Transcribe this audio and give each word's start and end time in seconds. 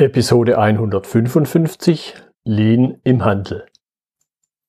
Episode 0.00 0.56
155 0.56 2.14
Lean 2.44 2.98
im 3.04 3.22
Handel. 3.22 3.66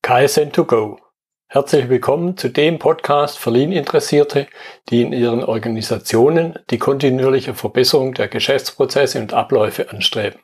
KSN2Go. 0.04 0.98
Herzlich 1.46 1.88
willkommen 1.88 2.36
zu 2.36 2.50
dem 2.50 2.78
Podcast 2.78 3.38
für 3.38 3.48
Lean-Interessierte, 3.48 4.46
die 4.90 5.00
in 5.00 5.14
ihren 5.14 5.42
Organisationen 5.42 6.58
die 6.68 6.76
kontinuierliche 6.76 7.54
Verbesserung 7.54 8.12
der 8.12 8.28
Geschäftsprozesse 8.28 9.20
und 9.20 9.32
Abläufe 9.32 9.88
anstreben, 9.88 10.38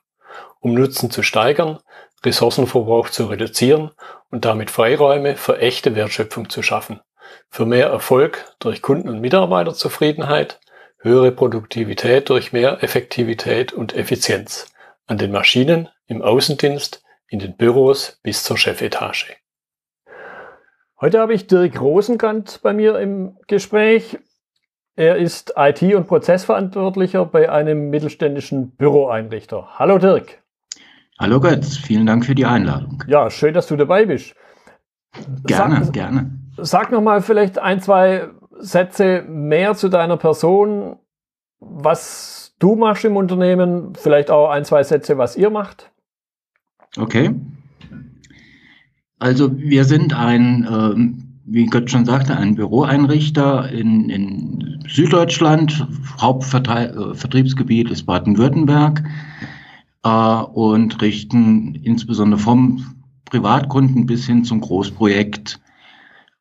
um 0.61 0.73
Nutzen 0.73 1.11
zu 1.11 1.23
steigern, 1.23 1.81
Ressourcenverbrauch 2.25 3.11
zu 3.11 3.27
reduzieren 3.27 3.91
und 4.31 4.47
damit 4.47 4.71
Freiräume 4.71 5.37
für 5.37 5.59
echte 5.59 5.97
Wertschöpfung 5.97 6.49
zu 6.49 6.63
schaffen, 6.63 7.01
für 7.51 7.67
mehr 7.67 7.89
Erfolg 7.89 8.55
durch 8.59 8.81
Kunden- 8.81 9.11
und 9.11 9.21
Mitarbeiterzufriedenheit, 9.21 10.61
höhere 10.97 11.31
Produktivität 11.31 12.31
durch 12.31 12.55
mehr 12.55 12.83
Effektivität 12.83 13.75
und 13.75 13.95
Effizienz 13.95 14.67
an 15.09 15.19
den 15.19 15.33
Maschinen, 15.33 15.89
im 16.07 16.23
Außendienst, 16.23 17.03
in 17.29 17.41
den 17.41 17.57
Büros 17.57 18.21
bis 18.23 18.45
zur 18.45 18.57
Chefetage. 18.57 19.37
Heute 21.01 21.21
habe 21.21 21.35
ich 21.35 21.47
Dirk 21.47 21.81
Rosenkant 21.81 22.61
bei 22.63 22.73
mir 22.73 22.99
im 22.99 23.39
Gespräch. 23.47 24.19
Er 24.97 25.17
ist 25.17 25.55
IT- 25.57 25.95
und 25.95 26.07
Prozessverantwortlicher 26.09 27.25
bei 27.25 27.51
einem 27.51 27.89
mittelständischen 27.89 28.73
Büroeinrichter. 28.77 29.79
Hallo 29.79 29.99
Dirk. 29.99 30.43
Hallo 31.19 31.41
Götz, 31.41 31.77
vielen 31.77 32.07
Dank 32.07 32.25
für 32.25 32.35
die 32.35 32.47
Einladung. 32.47 33.03
Ja, 33.07 33.31
schön, 33.31 33.55
dass 33.55 33.67
du 33.67 33.77
dabei 33.77 34.05
bist. 34.07 34.35
Gerne, 35.45 35.85
sag, 35.85 35.93
gerne. 35.93 36.31
Sag 36.59 36.93
noch 36.93 37.01
mal 37.01 37.23
vielleicht 37.23 37.59
ein, 37.59 37.81
zwei 37.81 38.29
Sätze 38.59 39.23
mehr 39.23 39.75
zu 39.75 39.89
deiner 39.89 40.17
Person. 40.17 40.99
Was 41.61 42.38
du 42.59 42.75
machst 42.77 43.05
im 43.05 43.17
Unternehmen, 43.17 43.95
vielleicht 43.95 44.31
auch 44.31 44.51
ein, 44.51 44.65
zwei 44.65 44.83
Sätze, 44.83 45.19
was 45.19 45.37
ihr 45.37 45.51
macht. 45.51 45.91
Okay. 46.97 47.35
Also 49.19 49.57
wir 49.59 49.85
sind 49.85 50.15
ein, 50.15 50.65
äh, 50.65 51.25
wie 51.45 51.67
Gott 51.67 51.91
schon 51.91 52.05
sagte, 52.05 52.37
ein 52.37 52.55
Büroeinrichter 52.55 53.71
in, 53.71 54.09
in 54.11 54.85
Süddeutschland. 54.89 55.87
Hauptvertriebsgebiet 56.21 57.91
ist 57.91 58.05
Baden-Württemberg 58.05 59.03
äh, 60.05 60.09
und 60.09 61.01
richten 61.03 61.75
insbesondere 61.83 62.41
vom 62.41 62.85
Privatkunden 63.25 64.07
bis 64.07 64.27
hin 64.27 64.45
zum 64.45 64.61
Großprojekt 64.61 65.61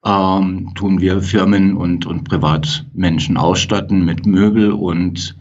ähm, 0.07 0.71
tun 0.75 1.01
wir 1.01 1.21
Firmen 1.21 1.75
und, 1.75 2.05
und 2.05 2.23
Privatmenschen 2.23 3.37
ausstatten 3.37 4.05
mit 4.05 4.25
Möbel 4.25 4.71
und 4.71 5.35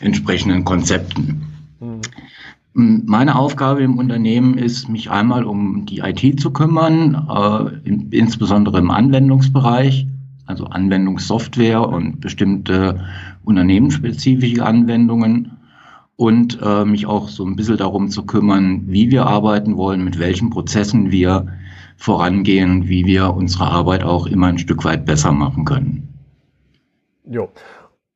entsprechenden 0.00 0.64
Konzepten. 0.64 1.42
Mhm. 1.80 3.02
Meine 3.04 3.36
Aufgabe 3.36 3.82
im 3.82 3.98
Unternehmen 3.98 4.56
ist, 4.56 4.88
mich 4.88 5.10
einmal 5.10 5.44
um 5.44 5.84
die 5.84 5.98
IT 5.98 6.40
zu 6.40 6.52
kümmern, 6.52 7.28
äh, 7.28 7.88
in, 7.88 8.10
insbesondere 8.10 8.78
im 8.78 8.90
Anwendungsbereich, 8.90 10.06
also 10.46 10.66
Anwendungssoftware 10.66 11.86
und 11.86 12.20
bestimmte 12.20 13.04
unternehmensspezifische 13.44 14.64
Anwendungen 14.64 15.52
und 16.16 16.58
äh, 16.62 16.84
mich 16.84 17.06
auch 17.06 17.28
so 17.28 17.44
ein 17.44 17.56
bisschen 17.56 17.76
darum 17.76 18.08
zu 18.08 18.24
kümmern, 18.24 18.84
wie 18.86 19.10
wir 19.10 19.26
arbeiten 19.26 19.76
wollen, 19.76 20.04
mit 20.04 20.18
welchen 20.18 20.50
Prozessen 20.50 21.10
wir 21.10 21.48
vorangehen, 21.96 22.88
wie 22.88 23.06
wir 23.06 23.34
unsere 23.34 23.64
Arbeit 23.64 24.02
auch 24.02 24.26
immer 24.26 24.48
ein 24.48 24.58
Stück 24.58 24.84
weit 24.84 25.04
besser 25.04 25.32
machen 25.32 25.64
können. 25.64 26.08
Jo, 27.24 27.48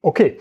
okay. 0.03 0.39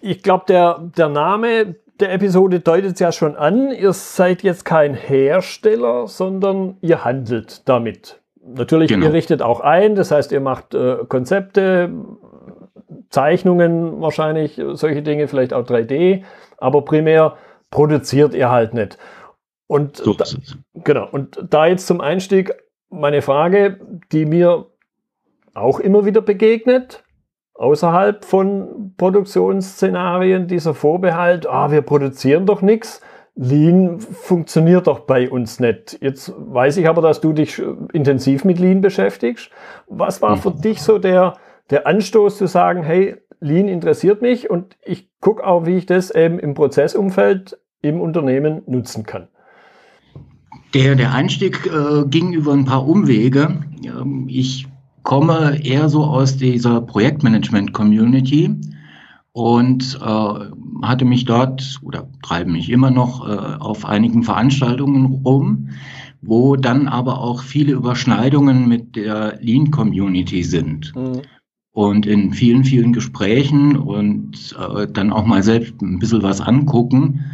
Ich 0.00 0.22
glaube, 0.22 0.44
der, 0.48 0.90
der 0.96 1.08
Name 1.08 1.76
der 2.00 2.12
Episode 2.12 2.60
deutet 2.60 2.94
es 2.94 3.00
ja 3.00 3.12
schon 3.12 3.36
an. 3.36 3.70
Ihr 3.70 3.92
seid 3.92 4.42
jetzt 4.42 4.64
kein 4.64 4.94
Hersteller, 4.94 6.06
sondern 6.06 6.76
ihr 6.80 7.04
handelt 7.04 7.68
damit. 7.68 8.20
Natürlich, 8.44 8.88
genau. 8.88 9.06
ihr 9.06 9.12
richtet 9.12 9.42
auch 9.42 9.60
ein, 9.60 9.96
das 9.96 10.10
heißt, 10.10 10.30
ihr 10.30 10.40
macht 10.40 10.74
äh, 10.74 10.98
Konzepte, 11.08 11.90
Zeichnungen 13.10 14.00
wahrscheinlich, 14.00 14.60
solche 14.74 15.02
Dinge, 15.02 15.26
vielleicht 15.26 15.52
auch 15.52 15.64
3D, 15.64 16.22
aber 16.58 16.84
primär 16.84 17.36
produziert 17.70 18.34
ihr 18.34 18.50
halt 18.50 18.74
nicht. 18.74 18.98
Und 19.66 19.96
so 19.96 20.14
da, 20.14 20.24
genau. 20.74 21.08
Und 21.10 21.44
da 21.50 21.66
jetzt 21.66 21.86
zum 21.86 22.00
Einstieg 22.00 22.54
meine 22.88 23.22
Frage, 23.22 23.80
die 24.12 24.24
mir 24.24 24.66
auch 25.54 25.80
immer 25.80 26.04
wieder 26.04 26.20
begegnet, 26.20 27.04
außerhalb 27.54 28.24
von 28.24 28.94
Produktionsszenarien, 28.96 30.46
dieser 30.46 30.74
Vorbehalt, 30.74 31.46
ah, 31.46 31.70
wir 31.70 31.82
produzieren 31.82 32.46
doch 32.46 32.62
nichts. 32.62 33.00
Lean 33.34 34.00
funktioniert 34.00 34.86
doch 34.86 35.00
bei 35.00 35.28
uns 35.30 35.60
nicht. 35.60 35.98
Jetzt 36.00 36.32
weiß 36.36 36.78
ich 36.78 36.88
aber, 36.88 37.02
dass 37.02 37.20
du 37.20 37.32
dich 37.32 37.62
intensiv 37.92 38.44
mit 38.44 38.58
Lean 38.58 38.80
beschäftigst. 38.80 39.50
Was 39.88 40.22
war 40.22 40.36
für 40.38 40.50
mhm. 40.50 40.60
dich 40.62 40.80
so 40.80 40.98
der, 40.98 41.34
der 41.70 41.86
Anstoß 41.86 42.38
zu 42.38 42.46
sagen, 42.46 42.82
hey, 42.82 43.16
Lean 43.40 43.68
interessiert 43.68 44.22
mich 44.22 44.48
und 44.48 44.78
ich 44.82 45.10
gucke 45.20 45.46
auch, 45.46 45.66
wie 45.66 45.76
ich 45.76 45.86
das 45.86 46.10
eben 46.10 46.38
im 46.38 46.54
Prozessumfeld 46.54 47.58
im 47.82 48.00
Unternehmen 48.00 48.62
nutzen 48.66 49.04
kann? 49.04 49.28
Der, 50.76 50.94
der 50.94 51.14
Einstieg 51.14 51.64
äh, 51.64 52.06
ging 52.06 52.34
über 52.34 52.52
ein 52.52 52.66
paar 52.66 52.86
Umwege. 52.86 53.62
Ähm, 53.82 54.26
ich 54.28 54.66
komme 55.04 55.58
eher 55.64 55.88
so 55.88 56.04
aus 56.04 56.36
dieser 56.36 56.82
Projektmanagement-Community 56.82 58.54
und 59.32 59.98
äh, 60.02 60.84
hatte 60.86 61.06
mich 61.06 61.24
dort 61.24 61.78
oder 61.80 62.06
treibe 62.22 62.50
mich 62.50 62.68
immer 62.68 62.90
noch 62.90 63.26
äh, 63.26 63.56
auf 63.58 63.86
einigen 63.86 64.22
Veranstaltungen 64.22 65.22
rum, 65.24 65.70
wo 66.20 66.56
dann 66.56 66.88
aber 66.88 67.22
auch 67.22 67.42
viele 67.42 67.72
Überschneidungen 67.72 68.68
mit 68.68 68.96
der 68.96 69.38
Lean-Community 69.40 70.42
sind. 70.42 70.94
Mhm. 70.94 71.22
Und 71.72 72.04
in 72.04 72.34
vielen, 72.34 72.64
vielen 72.64 72.92
Gesprächen 72.92 73.78
und 73.78 74.54
äh, 74.58 74.86
dann 74.92 75.10
auch 75.10 75.24
mal 75.24 75.42
selbst 75.42 75.80
ein 75.80 75.98
bisschen 75.98 76.22
was 76.22 76.42
angucken, 76.42 77.24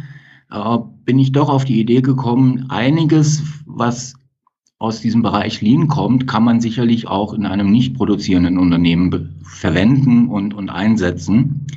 äh, 0.49 0.77
bin 1.05 1.19
ich 1.19 1.31
doch 1.31 1.49
auf 1.49 1.65
die 1.65 1.79
Idee 1.79 2.01
gekommen, 2.01 2.65
einiges, 2.69 3.43
was 3.65 4.15
aus 4.79 4.99
diesem 4.99 5.21
Bereich 5.21 5.61
Lean 5.61 5.87
kommt, 5.87 6.27
kann 6.27 6.43
man 6.43 6.59
sicherlich 6.59 7.07
auch 7.07 7.33
in 7.33 7.45
einem 7.45 7.71
nicht 7.71 7.95
produzierenden 7.95 8.57
Unternehmen 8.57 9.39
verwenden 9.43 10.27
und, 10.27 10.53
und 10.53 10.69
einsetzen. 10.69 11.67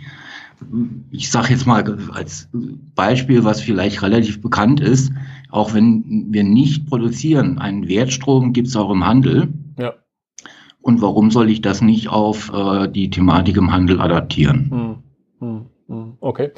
Ich 1.11 1.31
sage 1.31 1.51
jetzt 1.51 1.67
mal 1.67 1.85
als 2.13 2.49
Beispiel, 2.97 3.45
was 3.45 3.61
vielleicht 3.61 4.03
relativ 4.03 4.41
bekannt 4.41 4.81
ist, 4.81 5.13
auch 5.51 5.75
wenn 5.75 6.33
wir 6.33 6.43
nicht 6.43 6.87
produzieren, 6.87 7.59
einen 7.59 7.89
Wertstrom 7.89 8.53
gibt 8.53 8.69
es 8.69 8.77
auch 8.77 8.91
im 8.91 9.07
Handel. 9.07 9.53
Ja. 9.79 9.95
Und 10.81 11.03
warum 11.03 11.31
soll 11.31 11.51
ich 11.51 11.61
das 11.61 11.83
nicht 11.83 12.09
auf 12.09 12.53
äh, 12.53 12.89
die 12.89 13.11
Thematik 13.11 13.57
im 13.57 13.73
Handel 13.73 14.01
adaptieren? 14.01 15.03
Hm, 15.41 15.49
hm, 15.49 15.67
hm. 15.89 16.13
Okay. 16.21 16.51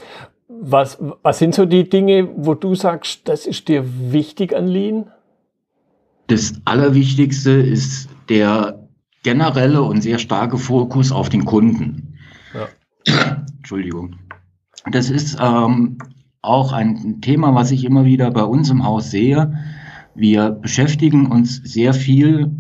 Was, 0.61 0.99
was 1.23 1.39
sind 1.39 1.55
so 1.55 1.67
die 1.67 1.89
Dinge, 1.89 2.29
wo 2.37 2.55
du 2.55 2.75
sagst, 2.75 3.29
das 3.29 3.47
ist 3.47 3.69
dir 3.69 3.85
wichtig 4.13 4.57
an 4.57 4.67
Lean? 4.67 5.07
Das 6.27 6.55
Allerwichtigste 6.65 7.53
ist 7.53 8.09
der 8.29 8.89
generelle 9.23 9.83
und 9.83 10.03
sehr 10.03 10.19
starke 10.19 10.59
Fokus 10.59 11.13
auf 11.13 11.29
den 11.29 11.45
Kunden. 11.45 12.19
Ja. 12.55 13.39
Entschuldigung. 13.59 14.17
Das 14.91 15.11
ist 15.11 15.39
ähm, 15.41 15.99
auch 16.43 16.73
ein 16.73 17.21
Thema, 17.21 17.55
was 17.55 17.71
ich 17.71 17.85
immer 17.85 18.05
wieder 18.05 18.31
bei 18.31 18.43
uns 18.45 18.71
im 18.71 18.85
Haus 18.85 19.11
sehe. 19.11 19.59
Wir 20.15 20.51
beschäftigen 20.51 21.27
uns 21.27 21.57
sehr 21.57 21.95
viel 21.95 22.51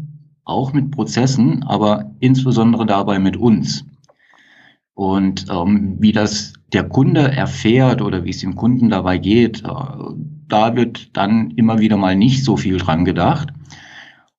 auch 0.44 0.72
mit 0.72 0.91
Prozessen, 0.91 1.62
aber 1.65 2.12
insbesondere 2.20 2.86
dabei 2.86 3.19
mit 3.19 3.36
uns. 3.36 3.84
Und 4.98 5.47
ähm, 5.48 5.94
wie 6.00 6.10
das 6.10 6.54
der 6.72 6.82
Kunde 6.82 7.31
erfährt 7.31 8.03
oder 8.03 8.25
wie 8.25 8.31
es 8.31 8.41
dem 8.41 8.56
Kunden 8.56 8.88
dabei 8.88 9.19
geht, 9.19 9.62
äh, 9.62 9.70
da 10.48 10.75
wird 10.75 11.16
dann 11.16 11.53
immer 11.53 11.78
wieder 11.78 11.97
mal 11.97 12.16
nicht 12.16 12.42
so 12.42 12.56
viel 12.56 12.78
dran 12.78 13.04
gedacht. 13.04 13.50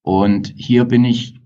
Und 0.01 0.53
hier 0.57 0.83
bin 0.83 1.05
ich 1.05 1.39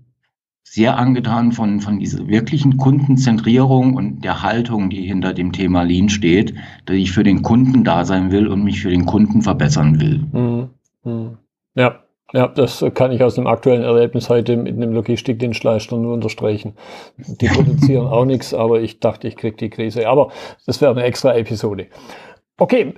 sehr 0.64 0.98
angetan 0.98 1.52
von, 1.52 1.78
von 1.78 2.00
dieser 2.00 2.26
wirklichen 2.26 2.76
Kundenzentrierung 2.76 3.94
und 3.94 4.24
der 4.24 4.42
Haltung, 4.42 4.90
die 4.90 5.02
hinter 5.02 5.32
dem 5.32 5.52
Thema 5.52 5.84
Lean 5.84 6.08
steht, 6.08 6.52
dass 6.86 6.96
ich 6.96 7.12
für 7.12 7.22
den 7.22 7.42
Kunden 7.42 7.84
da 7.84 8.04
sein 8.04 8.32
will 8.32 8.48
und 8.48 8.64
mich 8.64 8.82
für 8.82 8.90
den 8.90 9.06
Kunden 9.06 9.42
verbessern 9.42 10.00
will. 10.00 10.26
Mhm. 10.32 10.70
Mhm. 11.04 11.38
Ja, 11.76 12.03
ja, 12.34 12.48
das 12.48 12.84
kann 12.94 13.12
ich 13.12 13.22
aus 13.22 13.36
dem 13.36 13.46
aktuellen 13.46 13.84
Erlebnis 13.84 14.28
heute 14.28 14.56
mit 14.56 14.74
einem 14.74 14.92
Logistikdienstleister 14.92 15.96
nur 15.96 16.14
unterstreichen. 16.14 16.74
Die 17.16 17.46
produzieren 17.46 18.08
auch 18.08 18.24
nichts, 18.24 18.52
aber 18.52 18.80
ich 18.80 18.98
dachte, 18.98 19.28
ich 19.28 19.36
kriege 19.36 19.56
die 19.56 19.70
Krise. 19.70 20.08
Aber 20.08 20.32
das 20.66 20.80
wäre 20.80 20.90
eine 20.90 21.04
extra 21.04 21.32
Episode. 21.36 21.86
Okay, 22.56 22.94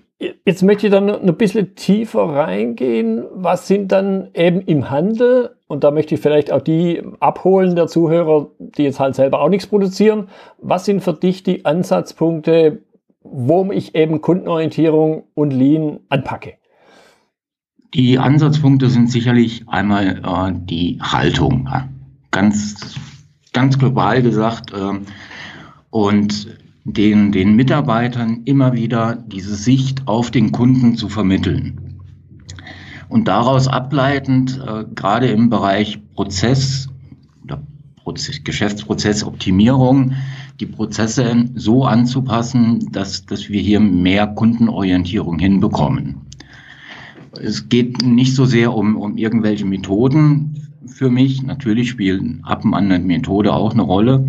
jetzt 0.47 0.63
möchte 0.63 0.87
ich 0.87 0.93
dann 0.93 1.07
noch 1.07 1.21
ein 1.21 1.37
bisschen 1.37 1.75
tiefer 1.75 2.23
reingehen. 2.23 3.27
Was 3.35 3.69
sind 3.69 3.93
dann 3.93 4.31
eben 4.33 4.63
im 4.63 4.89
Handel, 4.89 5.57
und 5.67 5.85
da 5.85 5.91
möchte 5.91 6.15
ich 6.15 6.21
vielleicht 6.23 6.51
auch 6.51 6.63
die 6.63 7.03
abholen 7.21 7.77
der 7.77 7.89
Zuhörer, 7.89 8.49
die 8.59 8.85
jetzt 8.85 9.01
halt 9.01 9.17
selber 9.17 9.43
auch 9.43 9.51
nichts 9.51 9.67
produzieren. 9.67 10.31
Was 10.59 10.87
sind 10.87 11.03
für 11.03 11.13
dich 11.13 11.43
die 11.43 11.67
Ansatzpunkte, 11.67 12.81
wo 13.21 13.71
ich 13.71 13.95
eben 13.95 14.23
Kundenorientierung 14.23 15.25
und 15.35 15.53
Lean 15.53 16.01
anpacke? 16.09 16.55
Die 17.97 18.19
Ansatzpunkte 18.19 18.91
sind 18.91 19.11
sicherlich 19.11 19.67
einmal 19.71 20.21
äh, 20.23 20.53
die 20.67 20.99
Haltung, 21.01 21.67
ganz, 22.31 22.95
ganz 23.55 23.79
global 23.79 24.21
gesagt, 24.21 24.71
äh, 24.75 25.01
und 25.89 26.59
den, 26.85 27.33
den 27.33 27.57
Mitarbeitern 27.57 28.43
immer 28.45 28.75
wieder 28.75 29.17
diese 29.17 29.55
Sicht 29.55 30.07
auf 30.07 30.31
den 30.31 30.53
Kunden 30.53 30.97
zu 30.97 31.09
vermitteln. 31.09 32.03
Und 33.09 33.29
daraus 33.29 33.67
ableitend, 33.67 34.61
äh, 34.63 34.85
gerade 34.95 35.29
im 35.29 35.49
Bereich 35.49 35.99
Prozess 36.13 36.91
oder 37.45 37.63
Prozess, 37.97 38.45
Geschäftsprozessoptimierung, 38.45 40.13
die 40.61 40.67
Prozesse 40.67 41.47
so 41.55 41.87
anzupassen, 41.87 42.93
dass, 42.93 43.25
dass 43.25 43.49
wir 43.49 43.63
hier 43.63 43.81
mehr 43.81 44.27
Kundenorientierung 44.27 45.39
hinbekommen. 45.39 46.26
Es 47.43 47.69
geht 47.69 48.03
nicht 48.03 48.35
so 48.35 48.45
sehr 48.45 48.75
um, 48.75 48.97
um 48.97 49.17
irgendwelche 49.17 49.65
Methoden 49.65 50.69
für 50.87 51.11
mich. 51.11 51.43
Natürlich 51.43 51.91
spielt 51.91 52.23
ab 52.43 52.65
und 52.65 52.75
an 52.75 52.91
eine 52.91 53.05
Methode 53.05 53.53
auch 53.53 53.73
eine 53.73 53.83
Rolle. 53.83 54.27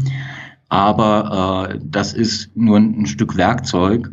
Aber 0.69 1.69
äh, 1.71 1.79
das 1.83 2.13
ist 2.13 2.55
nur 2.55 2.77
ein 2.77 3.05
Stück 3.05 3.37
Werkzeug. 3.37 4.11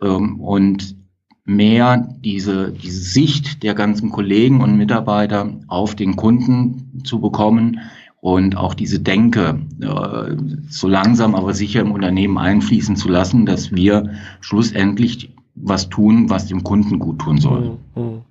Ähm, 0.00 0.40
und 0.40 0.96
mehr 1.44 2.16
diese, 2.24 2.72
diese 2.72 3.00
Sicht 3.00 3.62
der 3.62 3.74
ganzen 3.74 4.10
Kollegen 4.10 4.60
und 4.60 4.76
Mitarbeiter 4.76 5.50
auf 5.68 5.94
den 5.94 6.16
Kunden 6.16 7.02
zu 7.04 7.20
bekommen 7.20 7.80
und 8.20 8.56
auch 8.56 8.72
diese 8.72 9.00
Denke 9.00 9.60
äh, 9.80 10.36
so 10.70 10.88
langsam 10.88 11.34
aber 11.34 11.52
sicher 11.52 11.82
im 11.82 11.92
Unternehmen 11.92 12.38
einfließen 12.38 12.96
zu 12.96 13.08
lassen, 13.08 13.44
dass 13.44 13.72
wir 13.72 14.14
schlussendlich 14.40 15.34
was 15.54 15.88
tun, 15.88 16.28
was 16.28 16.46
dem 16.46 16.64
Kunden 16.64 16.98
gut 16.98 17.20
tun 17.20 17.38
soll. 17.38 17.78
Mhm, 17.94 18.02
mhm. 18.02 18.22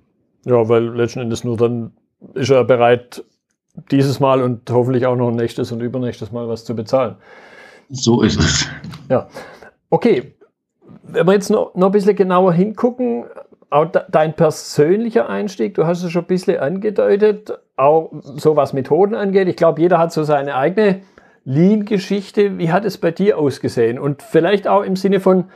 Ja, 0.44 0.68
weil 0.68 0.94
letzten 0.94 1.20
Endes 1.20 1.44
nur 1.44 1.56
dann 1.56 1.92
ist 2.34 2.50
er 2.50 2.64
bereit, 2.64 3.24
dieses 3.90 4.20
Mal 4.20 4.42
und 4.42 4.70
hoffentlich 4.70 5.06
auch 5.06 5.16
noch 5.16 5.30
nächstes 5.30 5.72
und 5.72 5.80
übernächstes 5.80 6.32
Mal 6.32 6.48
was 6.48 6.64
zu 6.64 6.76
bezahlen. 6.76 7.16
So 7.90 8.22
ist 8.22 8.38
es. 8.38 8.68
Ja. 9.08 9.28
Okay. 9.90 10.34
Wenn 11.02 11.26
wir 11.26 11.32
jetzt 11.32 11.50
noch, 11.50 11.74
noch 11.74 11.88
ein 11.88 11.92
bisschen 11.92 12.16
genauer 12.16 12.52
hingucken, 12.52 13.24
auch 13.70 13.86
dein 13.86 14.34
persönlicher 14.34 15.28
Einstieg, 15.28 15.74
du 15.74 15.86
hast 15.86 16.02
es 16.02 16.12
schon 16.12 16.22
ein 16.22 16.28
bisschen 16.28 16.58
angedeutet, 16.58 17.52
auch 17.76 18.10
so 18.22 18.56
was 18.56 18.72
Methoden 18.72 19.14
angeht. 19.14 19.48
Ich 19.48 19.56
glaube, 19.56 19.80
jeder 19.80 19.98
hat 19.98 20.12
so 20.12 20.22
seine 20.22 20.54
eigene 20.54 21.00
Lean-Geschichte. 21.44 22.58
Wie 22.58 22.70
hat 22.70 22.84
es 22.84 22.98
bei 22.98 23.10
dir 23.10 23.38
ausgesehen? 23.38 23.98
Und 23.98 24.22
vielleicht 24.22 24.68
auch 24.68 24.82
im 24.82 24.96
Sinne 24.96 25.20
von, 25.20 25.46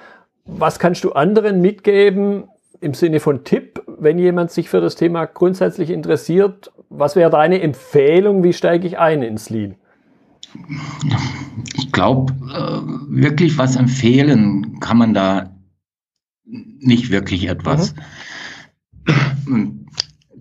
was 0.48 0.78
kannst 0.78 1.04
du 1.04 1.12
anderen 1.12 1.60
mitgeben 1.60 2.44
im 2.80 2.94
Sinne 2.94 3.20
von 3.20 3.44
Tipp, 3.44 3.82
wenn 3.86 4.18
jemand 4.18 4.50
sich 4.50 4.68
für 4.68 4.80
das 4.80 4.96
Thema 4.96 5.26
grundsätzlich 5.26 5.90
interessiert? 5.90 6.72
Was 6.88 7.16
wäre 7.16 7.30
deine 7.30 7.60
Empfehlung? 7.60 8.42
Wie 8.42 8.52
steige 8.52 8.86
ich 8.86 8.98
ein 8.98 9.22
ins 9.22 9.50
Lean? 9.50 9.74
Ich 11.76 11.92
glaube, 11.92 12.32
äh, 12.50 12.80
wirklich 13.22 13.58
was 13.58 13.76
empfehlen 13.76 14.80
kann 14.80 14.96
man 14.96 15.12
da 15.12 15.50
nicht 16.44 17.10
wirklich 17.10 17.48
etwas. 17.48 17.94
Mhm. 19.44 19.86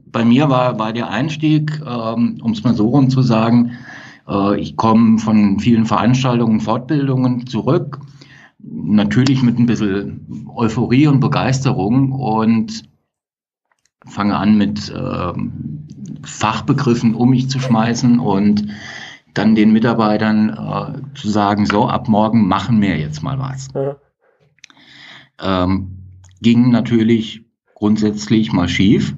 Bei 0.05 0.23
mir 0.23 0.49
war, 0.49 0.79
war 0.79 0.93
der 0.93 1.09
Einstieg, 1.09 1.81
ähm, 1.85 2.39
um 2.41 2.51
es 2.53 2.63
mal 2.63 2.73
so 2.73 2.87
rum 2.87 3.09
zu 3.09 3.21
sagen, 3.21 3.71
äh, 4.27 4.57
ich 4.57 4.77
komme 4.77 5.19
von 5.19 5.59
vielen 5.59 5.85
Veranstaltungen, 5.85 6.61
Fortbildungen 6.61 7.45
zurück 7.45 7.99
natürlich 8.71 9.41
mit 9.43 9.57
ein 9.59 9.65
bisschen 9.65 10.47
Euphorie 10.53 11.07
und 11.07 11.19
Begeisterung 11.19 12.11
und 12.11 12.89
fange 14.05 14.35
an 14.35 14.57
mit 14.57 14.89
äh, 14.89 15.33
Fachbegriffen 16.23 17.15
um 17.15 17.29
mich 17.31 17.49
zu 17.49 17.59
schmeißen 17.59 18.19
und 18.19 18.67
dann 19.33 19.55
den 19.55 19.71
Mitarbeitern 19.71 20.49
äh, 20.49 21.15
zu 21.15 21.29
sagen, 21.29 21.65
so 21.65 21.87
ab 21.87 22.07
morgen 22.07 22.47
machen 22.47 22.81
wir 22.81 22.97
jetzt 22.97 23.21
mal 23.21 23.37
was. 23.39 23.67
Ja. 23.73 23.95
Ähm, 25.39 25.97
ging 26.41 26.71
natürlich 26.71 27.45
grundsätzlich 27.75 28.51
mal 28.51 28.67
schief. 28.67 29.15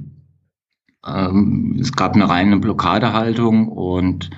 Ähm, 1.05 1.77
es 1.79 1.93
gab 1.93 2.15
eine 2.15 2.27
reine 2.27 2.57
Blockadehaltung 2.57 3.69
und 3.69 4.29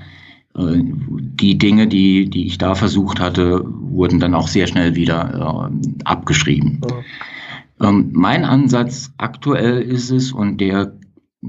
die 0.54 1.58
Dinge, 1.58 1.88
die, 1.88 2.30
die 2.30 2.46
ich 2.48 2.58
da 2.58 2.76
versucht 2.76 3.20
hatte, 3.20 3.64
wurden 3.66 4.20
dann 4.20 4.34
auch 4.34 4.48
sehr 4.48 4.68
schnell 4.68 4.96
wieder 4.96 5.70
äh, 5.72 6.04
abgeschrieben. 6.04 6.82
Ja. 6.90 7.90
Ähm, 7.90 8.10
mein 8.14 8.46
Ansatz 8.46 9.14
aktuell 9.18 9.82
ist 9.82 10.12
es, 10.12 10.32
und 10.32 10.60
der 10.60 10.98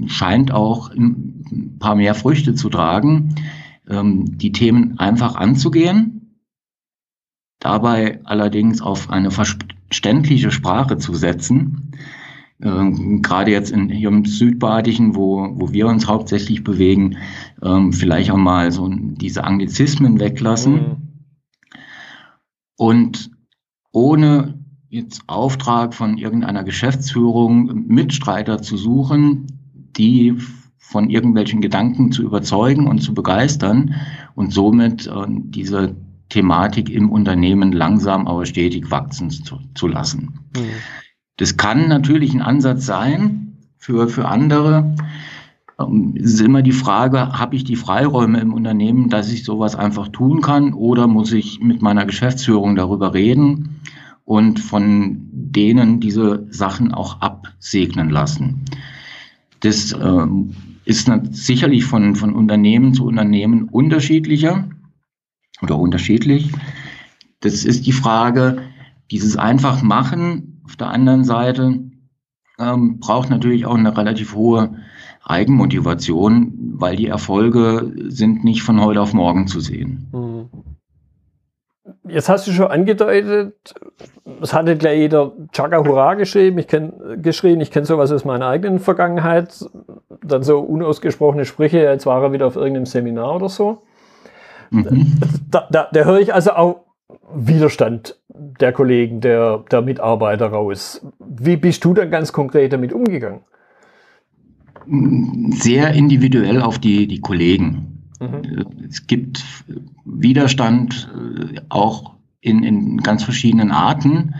scheint 0.07 0.51
auch 0.51 0.89
ein 0.89 1.77
paar 1.79 1.95
mehr 1.95 2.15
Früchte 2.15 2.55
zu 2.55 2.69
tragen, 2.69 3.35
ähm, 3.89 4.37
die 4.37 4.51
Themen 4.51 4.97
einfach 4.99 5.35
anzugehen, 5.35 6.39
dabei 7.59 8.21
allerdings 8.23 8.81
auf 8.81 9.09
eine 9.09 9.31
verständliche 9.31 10.51
Sprache 10.51 10.97
zu 10.97 11.13
setzen 11.13 11.91
ähm, 12.63 13.21
gerade 13.21 13.51
jetzt 13.51 13.71
in, 13.71 13.89
hier 13.89 14.09
im 14.09 14.25
Südbadischen, 14.25 15.15
wo, 15.15 15.49
wo 15.53 15.71
wir 15.71 15.87
uns 15.87 16.07
hauptsächlich 16.07 16.63
bewegen, 16.63 17.17
ähm, 17.61 17.93
vielleicht 17.93 18.31
auch 18.31 18.37
mal 18.37 18.71
so 18.71 18.89
diese 18.89 19.43
Anglizismen 19.43 20.19
weglassen. 20.19 20.73
Mhm. 20.73 20.95
Und 22.77 23.31
ohne 23.91 24.59
jetzt 24.89 25.23
Auftrag 25.27 25.93
von 25.93 26.17
irgendeiner 26.17 26.63
Geschäftsführung 26.63 27.87
Mitstreiter 27.87 28.61
zu 28.61 28.77
suchen, 28.77 29.47
die 29.97 30.35
von 30.77 31.09
irgendwelchen 31.09 31.61
Gedanken 31.61 32.11
zu 32.11 32.23
überzeugen 32.23 32.87
und 32.87 32.99
zu 32.99 33.13
begeistern 33.13 33.95
und 34.35 34.53
somit 34.53 35.07
äh, 35.07 35.25
diese 35.27 35.95
Thematik 36.29 36.89
im 36.89 37.11
Unternehmen 37.11 37.71
langsam 37.71 38.27
aber 38.27 38.45
stetig 38.45 38.89
wachsen 38.91 39.29
zu, 39.29 39.59
zu 39.75 39.87
lassen. 39.87 40.39
Mhm. 40.55 40.69
Das 41.37 41.57
kann 41.57 41.87
natürlich 41.87 42.33
ein 42.33 42.41
Ansatz 42.41 42.85
sein 42.85 43.57
für, 43.77 44.07
für 44.07 44.27
andere. 44.27 44.95
Ähm, 45.79 46.15
es 46.17 46.33
ist 46.33 46.41
immer 46.41 46.61
die 46.61 46.71
Frage, 46.71 47.33
habe 47.33 47.55
ich 47.55 47.63
die 47.63 47.75
Freiräume 47.75 48.39
im 48.39 48.53
Unternehmen, 48.53 49.09
dass 49.09 49.31
ich 49.31 49.43
sowas 49.43 49.75
einfach 49.75 50.09
tun 50.09 50.41
kann 50.41 50.73
oder 50.73 51.07
muss 51.07 51.31
ich 51.31 51.59
mit 51.59 51.81
meiner 51.81 52.05
Geschäftsführung 52.05 52.75
darüber 52.75 53.13
reden 53.13 53.81
und 54.25 54.59
von 54.59 55.27
denen 55.31 55.99
diese 55.99 56.47
Sachen 56.49 56.93
auch 56.93 57.21
absegnen 57.21 58.09
lassen. 58.09 58.65
Das 59.59 59.91
äh, 59.91 60.27
ist 60.85 61.09
sicherlich 61.31 61.85
von, 61.85 62.15
von 62.15 62.33
Unternehmen 62.33 62.93
zu 62.93 63.05
Unternehmen 63.05 63.69
unterschiedlicher 63.69 64.69
oder 65.61 65.77
unterschiedlich. 65.77 66.51
Das 67.39 67.65
ist 67.65 67.85
die 67.85 67.91
Frage, 67.91 68.63
dieses 69.11 69.37
einfach 69.37 69.81
machen 69.81 70.52
auf 70.65 70.75
der 70.75 70.87
anderen 70.87 71.23
Seite 71.23 71.79
ähm, 72.59 72.99
braucht 72.99 73.29
natürlich 73.29 73.65
auch 73.65 73.75
eine 73.75 73.95
relativ 73.97 74.35
hohe 74.35 74.75
Eigenmotivation, 75.23 76.53
weil 76.75 76.95
die 76.95 77.07
Erfolge 77.07 77.93
sind 78.07 78.43
nicht 78.43 78.63
von 78.63 78.81
heute 78.81 79.01
auf 79.01 79.13
morgen 79.13 79.47
zu 79.47 79.59
sehen. 79.59 80.09
Mhm. 80.11 80.49
Jetzt 82.07 82.29
hast 82.29 82.47
du 82.47 82.51
schon 82.51 82.67
angedeutet, 82.67 83.73
es 84.41 84.53
hatte 84.53 84.77
gleich 84.77 84.99
jeder 84.99 85.33
Chaka 85.51 85.85
Hurra 85.85 86.13
geschrieben, 86.13 86.57
ich 86.57 86.67
kenn, 86.67 86.93
geschrien, 87.21 87.59
ich 87.59 87.71
kenne 87.71 87.85
sowas 87.85 88.11
aus 88.11 88.23
meiner 88.23 88.47
eigenen 88.47 88.79
Vergangenheit, 88.79 89.65
dann 90.21 90.43
so 90.43 90.59
unausgesprochene 90.59 91.45
Sprüche, 91.45 91.79
jetzt 91.79 92.05
war 92.05 92.21
er 92.21 92.31
wieder 92.31 92.47
auf 92.47 92.55
irgendeinem 92.55 92.85
Seminar 92.85 93.35
oder 93.35 93.49
so. 93.49 93.83
Mhm. 94.69 95.13
Da, 95.49 95.67
da, 95.69 95.87
da 95.91 96.03
höre 96.03 96.19
ich 96.19 96.33
also 96.33 96.51
auch 96.51 96.85
Widerstand 97.33 98.17
der 98.35 98.73
Kollegen, 98.73 99.21
der, 99.21 99.63
der 99.71 99.81
Mitarbeiter 99.81 100.47
raus. 100.47 101.05
Wie 101.19 101.57
bist 101.57 101.85
du 101.85 101.93
dann 101.93 102.09
ganz 102.09 102.33
konkret 102.33 102.73
damit 102.73 102.93
umgegangen? 102.93 103.41
Sehr 105.51 105.93
individuell 105.93 106.61
auf 106.61 106.79
die, 106.79 107.07
die 107.07 107.21
Kollegen. 107.21 108.09
Mhm. 108.19 108.65
Es 108.89 109.07
gibt 109.07 109.43
Widerstand 110.03 111.09
äh, 111.15 111.61
auch 111.69 112.15
in, 112.41 112.63
in 112.63 112.97
ganz 112.97 113.23
verschiedenen 113.23 113.71
Arten. 113.71 114.35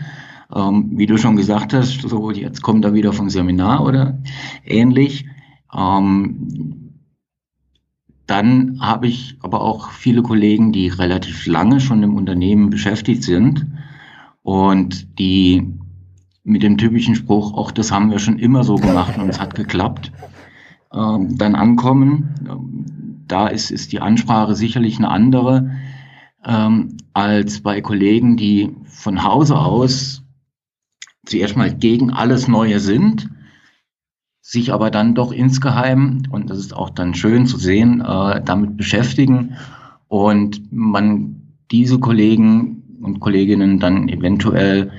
Ähm, 0.54 0.92
wie 0.96 1.06
du 1.06 1.18
schon 1.18 1.36
gesagt 1.36 1.74
hast, 1.74 2.02
so 2.02 2.32
jetzt 2.32 2.62
kommt 2.62 2.84
er 2.84 2.94
wieder 2.94 3.14
vom 3.14 3.30
Seminar 3.30 3.86
oder 3.86 4.20
ähnlich. 4.66 5.26
Ähm, 5.76 6.90
dann 8.26 8.80
habe 8.82 9.08
ich 9.08 9.38
aber 9.42 9.62
auch 9.62 9.92
viele 9.92 10.24
Kollegen, 10.24 10.72
die 10.72 10.88
relativ 10.88 11.46
lange 11.46 11.80
schon 11.80 12.04
im 12.04 12.16
Unternehmen 12.16 12.70
beschäftigt 12.70 13.24
sind 13.24 13.66
und 14.44 15.18
die 15.18 15.68
mit 16.44 16.62
dem 16.62 16.78
typischen 16.78 17.16
Spruch, 17.16 17.54
auch 17.54 17.72
das 17.72 17.92
haben 17.92 18.12
wir 18.12 18.20
schon 18.20 18.38
immer 18.38 18.64
so 18.64 18.76
gemacht 18.76 19.18
und 19.18 19.30
es 19.30 19.40
hat 19.40 19.56
geklappt, 19.56 20.12
ähm, 20.94 21.38
dann 21.38 21.56
ankommen. 21.56 23.24
Da 23.28 23.48
ist, 23.48 23.72
ist 23.72 23.94
die 23.94 24.02
Ansprache 24.02 24.54
sicherlich 24.54 24.98
eine 24.98 25.10
andere 25.10 25.72
ähm, 26.46 26.98
als 27.14 27.62
bei 27.62 27.82
Kollegen, 27.82 28.38
die 28.38 28.76
von 28.86 29.24
Hause 29.24 29.58
aus 29.58 30.24
zuerst 31.26 31.56
mal 31.56 31.74
gegen 31.74 32.12
alles 32.12 32.50
Neue 32.50 32.80
sind, 32.80 33.30
sich 34.42 34.74
aber 34.74 34.92
dann 34.92 35.16
doch 35.16 35.32
insgeheim, 35.32 36.24
und 36.30 36.50
das 36.50 36.58
ist 36.58 36.76
auch 36.76 36.90
dann 36.90 37.14
schön 37.14 37.46
zu 37.46 37.58
sehen, 37.58 38.02
äh, 38.02 38.42
damit 38.44 38.76
beschäftigen 38.76 39.56
und 40.10 40.72
man 40.72 41.56
diese 41.72 41.98
Kollegen 41.98 42.83
und 43.04 43.20
Kolleginnen 43.20 43.80
dann 43.80 44.08
eventuell 44.10 44.92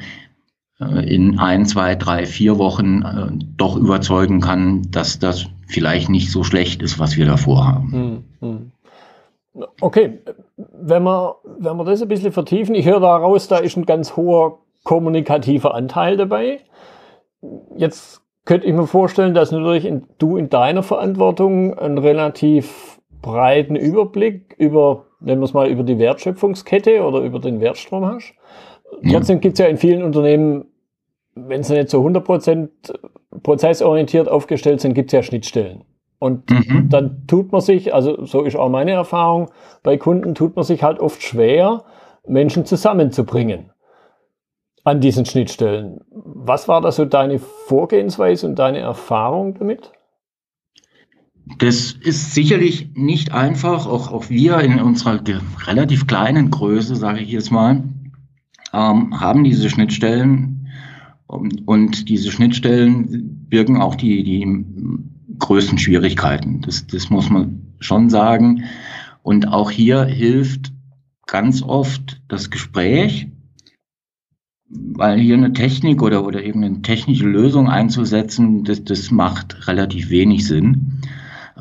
äh, 0.80 1.14
in 1.14 1.38
ein, 1.38 1.66
zwei, 1.66 1.94
drei, 1.94 2.26
vier 2.26 2.58
Wochen 2.58 3.02
äh, 3.02 3.44
doch 3.56 3.76
überzeugen 3.76 4.40
kann, 4.40 4.82
dass 4.90 5.18
das 5.18 5.46
vielleicht 5.66 6.08
nicht 6.08 6.30
so 6.30 6.44
schlecht 6.44 6.82
ist, 6.82 6.99
was 6.99 7.16
wir 7.16 7.26
da 7.26 7.37
vorhaben. 7.37 7.92
Hm, 7.92 8.25
hm. 8.40 8.73
Okay, 9.80 10.18
wenn 10.56 11.04
wir, 11.04 11.37
wenn 11.58 11.76
wir 11.76 11.84
das 11.84 12.02
ein 12.02 12.08
bisschen 12.08 12.32
vertiefen, 12.32 12.75
ich 12.75 12.87
höre 12.87 13.00
daraus, 13.00 13.46
da 13.46 13.58
ist 13.58 13.76
ein 13.76 13.87
ganz 13.87 14.16
hoher 14.16 14.58
kommunikativer 14.82 15.75
Anteil 15.75 16.16
dabei. 16.16 16.61
Jetzt 17.76 18.20
könnte 18.44 18.66
ich 18.66 18.75
mir 18.75 18.87
vorstellen, 18.87 19.32
dass 19.32 19.52
natürlich 19.52 19.84
in, 19.84 20.04
du 20.18 20.37
in 20.37 20.50
deiner 20.50 20.82
Verantwortung 20.82 21.78
einen 21.78 21.99
relativ 21.99 22.99
breiten 23.23 23.76
Überblick 23.76 24.54
über, 24.58 25.06
nennen 25.25 25.40
wir 25.40 25.47
es 25.47 25.54
mal, 25.54 25.69
über 25.69 25.83
die 25.83 25.99
Wertschöpfungskette 25.99 27.02
oder 27.02 27.21
über 27.21 27.38
den 27.38 27.61
Wertstrom 27.61 28.07
hast. 28.07 28.35
Trotzdem 29.11 29.40
gibt 29.40 29.54
es 29.54 29.59
ja 29.59 29.66
in 29.66 29.76
vielen 29.76 30.02
Unternehmen, 30.02 30.66
wenn 31.35 31.62
sie 31.62 31.75
nicht 31.75 31.90
so 31.90 32.04
100% 32.07 32.69
prozessorientiert 33.43 34.28
aufgestellt 34.28 34.81
sind, 34.81 34.95
gibt 34.95 35.09
es 35.09 35.12
ja 35.12 35.23
Schnittstellen. 35.23 35.85
Und 36.19 36.49
mhm. 36.49 36.88
dann 36.88 37.26
tut 37.26 37.52
man 37.52 37.61
sich, 37.61 37.93
also 37.93 38.25
so 38.25 38.43
ist 38.43 38.57
auch 38.57 38.69
meine 38.69 38.93
Erfahrung, 38.93 39.50
bei 39.83 39.97
Kunden 39.97 40.35
tut 40.35 40.57
man 40.57 40.64
sich 40.64 40.83
halt 40.83 41.00
oft 41.00 41.23
schwer, 41.23 41.85
Menschen 42.26 42.64
zusammenzubringen 42.64 43.71
an 44.85 45.00
diesen 45.00 45.26
Schnittstellen. 45.26 46.00
Was 46.11 46.69
war 46.69 46.81
da 46.81 46.93
so 46.93 47.04
deine 47.04 47.38
Vorgehensweise 47.38 48.47
und 48.47 48.59
deine 48.59 48.78
Erfahrung 48.78 49.54
damit? 49.59 49.93
Das 51.58 51.92
ist 51.92 52.34
sicherlich 52.34 52.90
nicht 52.94 53.32
einfach. 53.32 53.86
Auch, 53.86 54.10
auch 54.10 54.30
wir 54.30 54.60
in 54.60 54.80
unserer 54.80 55.20
relativ 55.66 56.06
kleinen 56.06 56.50
Größe, 56.50 56.96
sage 56.96 57.20
ich 57.20 57.30
jetzt 57.30 57.50
mal, 57.50 57.84
ähm, 58.72 59.20
haben 59.20 59.44
diese 59.44 59.68
Schnittstellen. 59.68 60.68
Und 61.26 62.08
diese 62.08 62.30
Schnittstellen 62.30 63.46
birgen 63.48 63.80
auch 63.80 63.94
die, 63.94 64.22
die 64.22 64.64
größten 65.38 65.78
Schwierigkeiten. 65.78 66.60
Das, 66.60 66.86
das 66.86 67.10
muss 67.10 67.28
man 67.28 67.74
schon 67.80 68.08
sagen. 68.08 68.64
Und 69.22 69.48
auch 69.48 69.70
hier 69.70 70.04
hilft 70.04 70.72
ganz 71.26 71.62
oft 71.62 72.22
das 72.28 72.50
Gespräch, 72.50 73.28
weil 74.68 75.18
hier 75.18 75.36
eine 75.36 75.52
Technik 75.52 76.02
oder, 76.02 76.26
oder 76.26 76.42
irgendeine 76.42 76.82
technische 76.82 77.26
Lösung 77.26 77.68
einzusetzen, 77.68 78.64
das, 78.64 78.84
das 78.84 79.10
macht 79.10 79.66
relativ 79.68 80.10
wenig 80.10 80.46
Sinn. 80.46 81.00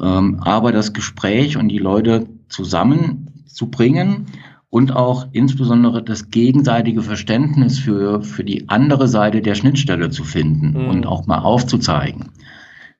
Ähm, 0.02 0.40
aber 0.42 0.72
das 0.72 0.94
Gespräch 0.94 1.58
und 1.58 1.70
die 1.70 1.78
Leute 1.78 2.28
zusammenzubringen 2.50 4.28
und 4.70 4.96
auch 4.96 5.28
insbesondere 5.34 6.02
das 6.02 6.32
gegenseitige 6.32 7.04
Verständnis 7.04 7.78
für, 7.78 8.24
für 8.24 8.44
die 8.44 8.70
andere 8.70 9.08
Seite 9.08 9.42
der 9.42 9.56
Schnittstelle 9.56 10.10
zu 10.10 10.24
finden 10.24 10.72
mhm. 10.72 10.90
und 10.90 11.06
auch 11.06 11.28
mal 11.28 11.40
aufzuzeigen 11.40 12.30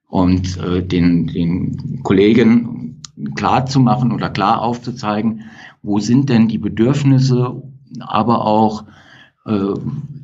und 0.08 0.58
äh, 0.58 0.86
den, 0.86 1.26
den 1.26 2.02
Kollegen 2.04 3.02
klar 3.36 3.66
zu 3.66 3.80
machen 3.80 4.12
oder 4.12 4.30
klar 4.30 4.62
aufzuzeigen, 4.62 5.46
wo 5.82 6.00
sind 6.00 6.30
denn 6.30 6.48
die 6.48 6.60
Bedürfnisse, 6.60 7.64
aber 8.00 8.46
auch 8.46 8.86
äh, 9.46 9.74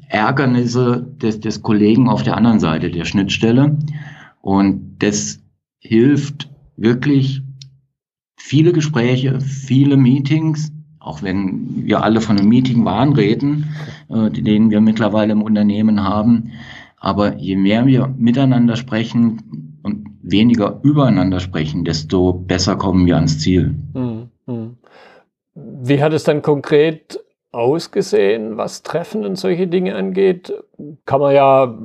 Ärgernisse 0.07 1.07
des, 1.21 1.39
des 1.39 1.61
Kollegen 1.63 2.09
auf 2.09 2.21
der 2.21 2.37
anderen 2.37 2.59
Seite 2.59 2.91
der 2.91 3.05
Schnittstelle. 3.05 3.77
Und 4.41 4.97
das 4.99 5.39
hilft 5.79 6.49
wirklich 6.81 7.41
viele 8.37 8.73
Gespräche, 8.73 9.39
viele 9.41 9.97
Meetings, 9.97 10.71
auch 10.99 11.23
wenn 11.23 11.85
wir 11.85 12.03
alle 12.03 12.21
von 12.21 12.37
einem 12.37 12.49
Meeting 12.49 12.83
waren, 12.85 13.13
reden, 13.13 13.75
äh, 14.09 14.29
den 14.29 14.69
wir 14.69 14.81
mittlerweile 14.81 15.33
im 15.33 15.41
Unternehmen 15.41 16.03
haben. 16.03 16.51
Aber 16.97 17.37
je 17.37 17.55
mehr 17.55 17.85
wir 17.85 18.13
miteinander 18.17 18.75
sprechen, 18.75 19.69
und 19.83 20.05
weniger 20.21 20.79
übereinander 20.83 21.39
sprechen, 21.39 21.85
desto 21.85 22.33
besser 22.33 22.75
kommen 22.75 23.05
wir 23.05 23.15
ans 23.15 23.39
Ziel. 23.39 23.75
Hm, 23.93 24.29
hm. 24.45 24.77
Wie 25.55 26.01
hat 26.01 26.13
es 26.13 26.23
dann 26.23 26.41
konkret 26.41 27.19
ausgesehen, 27.51 28.57
was 28.57 28.83
Treffen 28.83 29.25
und 29.25 29.37
solche 29.37 29.67
Dinge 29.67 29.95
angeht? 29.95 30.53
Kann 31.05 31.19
man 31.19 31.33
ja, 31.33 31.77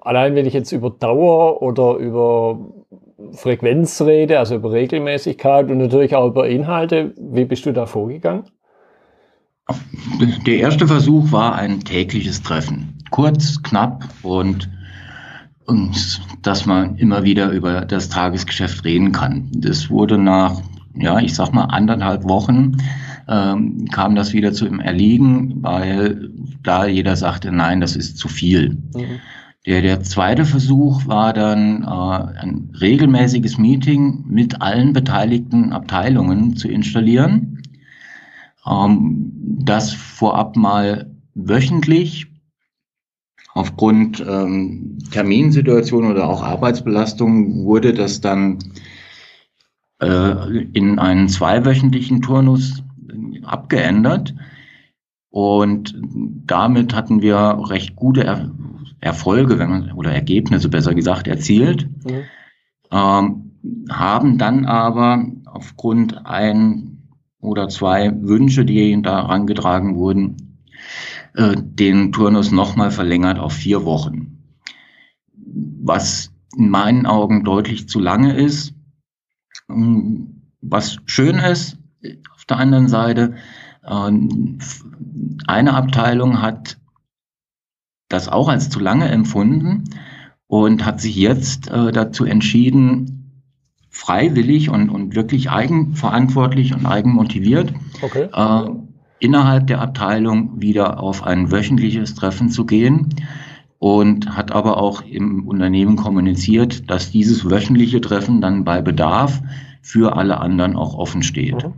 allein 0.00 0.34
wenn 0.34 0.46
ich 0.46 0.54
jetzt 0.54 0.72
über 0.72 0.90
Dauer 0.90 1.62
oder 1.62 1.96
über 1.96 2.58
Frequenz 3.32 4.00
rede, 4.02 4.38
also 4.38 4.56
über 4.56 4.72
Regelmäßigkeit 4.72 5.70
und 5.70 5.78
natürlich 5.78 6.14
auch 6.14 6.28
über 6.28 6.48
Inhalte, 6.48 7.14
wie 7.16 7.44
bist 7.44 7.66
du 7.66 7.72
da 7.72 7.86
vorgegangen? 7.86 8.44
Der 10.46 10.58
erste 10.58 10.86
Versuch 10.86 11.30
war 11.32 11.54
ein 11.54 11.80
tägliches 11.80 12.42
Treffen. 12.42 12.98
Kurz, 13.10 13.62
knapp 13.62 14.08
und 14.22 14.68
und 15.66 16.20
dass 16.42 16.66
man 16.66 16.96
immer 16.96 17.22
wieder 17.22 17.50
über 17.50 17.82
das 17.82 18.08
Tagesgeschäft 18.08 18.84
reden 18.84 19.12
kann. 19.12 19.48
Das 19.54 19.90
wurde 19.90 20.18
nach, 20.18 20.60
ja, 20.94 21.20
ich 21.20 21.34
sag 21.34 21.52
mal, 21.52 21.66
anderthalb 21.66 22.24
Wochen 22.24 22.76
ähm, 23.28 23.86
kam 23.92 24.14
das 24.14 24.32
wieder 24.32 24.52
zu 24.52 24.66
im 24.66 24.80
Erliegen, 24.80 25.62
weil 25.62 26.30
da 26.62 26.86
jeder 26.86 27.16
sagte, 27.16 27.52
nein, 27.52 27.80
das 27.80 27.96
ist 27.96 28.18
zu 28.18 28.28
viel. 28.28 28.76
Mhm. 28.94 29.20
Der, 29.64 29.80
der 29.80 30.02
zweite 30.02 30.44
Versuch 30.44 31.06
war 31.06 31.32
dann 31.32 31.82
äh, 31.84 32.40
ein 32.40 32.72
regelmäßiges 32.80 33.58
Meeting 33.58 34.24
mit 34.26 34.60
allen 34.60 34.92
beteiligten 34.92 35.72
Abteilungen 35.72 36.56
zu 36.56 36.68
installieren. 36.68 37.62
Ähm, 38.66 39.32
das 39.64 39.92
vorab 39.92 40.56
mal 40.56 41.14
wöchentlich 41.34 42.26
Aufgrund 43.54 44.24
ähm, 44.26 44.98
Terminsituation 45.10 46.10
oder 46.10 46.26
auch 46.26 46.42
Arbeitsbelastung 46.42 47.64
wurde 47.64 47.92
das 47.92 48.22
dann 48.22 48.58
äh, 50.00 50.64
in 50.72 50.98
einen 50.98 51.28
zweiwöchentlichen 51.28 52.22
Turnus 52.22 52.82
abgeändert. 53.42 54.34
Und 55.28 55.94
damit 56.46 56.94
hatten 56.94 57.20
wir 57.20 57.58
recht 57.68 57.94
gute 57.94 58.24
er 58.24 58.50
Erfolge, 59.02 59.58
wenn 59.58 59.68
man, 59.68 59.92
oder 59.92 60.12
Ergebnisse 60.12 60.68
besser 60.68 60.94
gesagt, 60.94 61.26
erzielt. 61.26 61.88
Mhm. 62.04 62.22
Ähm, 62.90 63.88
haben 63.90 64.38
dann 64.38 64.64
aber 64.64 65.26
aufgrund 65.44 66.24
ein 66.24 67.08
oder 67.40 67.68
zwei 67.68 68.12
Wünsche, 68.22 68.64
die 68.64 69.00
da 69.02 69.22
herangetragen 69.22 69.96
wurden, 69.96 70.58
äh, 71.34 71.54
den 71.56 72.12
Turnus 72.12 72.52
nochmal 72.52 72.92
verlängert 72.92 73.38
auf 73.38 73.52
vier 73.52 73.84
Wochen. 73.84 74.38
Was 75.34 76.32
in 76.56 76.70
meinen 76.70 77.04
Augen 77.04 77.44
deutlich 77.44 77.88
zu 77.88 77.98
lange 77.98 78.34
ist. 78.34 78.74
Ähm, 79.68 80.42
was 80.60 80.98
schön 81.06 81.36
ist, 81.38 81.76
auf 82.34 82.44
der 82.44 82.58
anderen 82.58 82.88
Seite, 82.88 83.34
ähm, 83.84 84.58
eine 85.48 85.74
Abteilung 85.74 86.40
hat 86.40 86.78
das 88.12 88.28
auch 88.28 88.48
als 88.48 88.70
zu 88.70 88.80
lange 88.80 89.08
empfunden 89.08 89.84
und 90.46 90.84
hat 90.84 91.00
sich 91.00 91.16
jetzt 91.16 91.70
äh, 91.70 91.92
dazu 91.92 92.24
entschieden, 92.24 93.22
freiwillig 93.88 94.70
und, 94.70 94.90
und 94.90 95.14
wirklich 95.14 95.50
eigenverantwortlich 95.50 96.74
und 96.74 96.86
eigenmotiviert 96.86 97.72
okay. 98.00 98.28
äh, 98.32 98.70
innerhalb 99.18 99.66
der 99.66 99.80
Abteilung 99.80 100.60
wieder 100.60 101.00
auf 101.00 101.22
ein 101.22 101.50
wöchentliches 101.52 102.14
Treffen 102.14 102.50
zu 102.50 102.66
gehen 102.66 103.14
und 103.78 104.36
hat 104.36 104.52
aber 104.52 104.78
auch 104.78 105.02
im 105.02 105.46
Unternehmen 105.46 105.96
kommuniziert, 105.96 106.90
dass 106.90 107.10
dieses 107.10 107.48
wöchentliche 107.48 108.00
Treffen 108.00 108.40
dann 108.40 108.64
bei 108.64 108.80
Bedarf 108.80 109.40
für 109.80 110.16
alle 110.16 110.38
anderen 110.40 110.76
auch 110.76 110.94
offen 110.94 111.22
steht. 111.22 111.64
Mhm. 111.64 111.72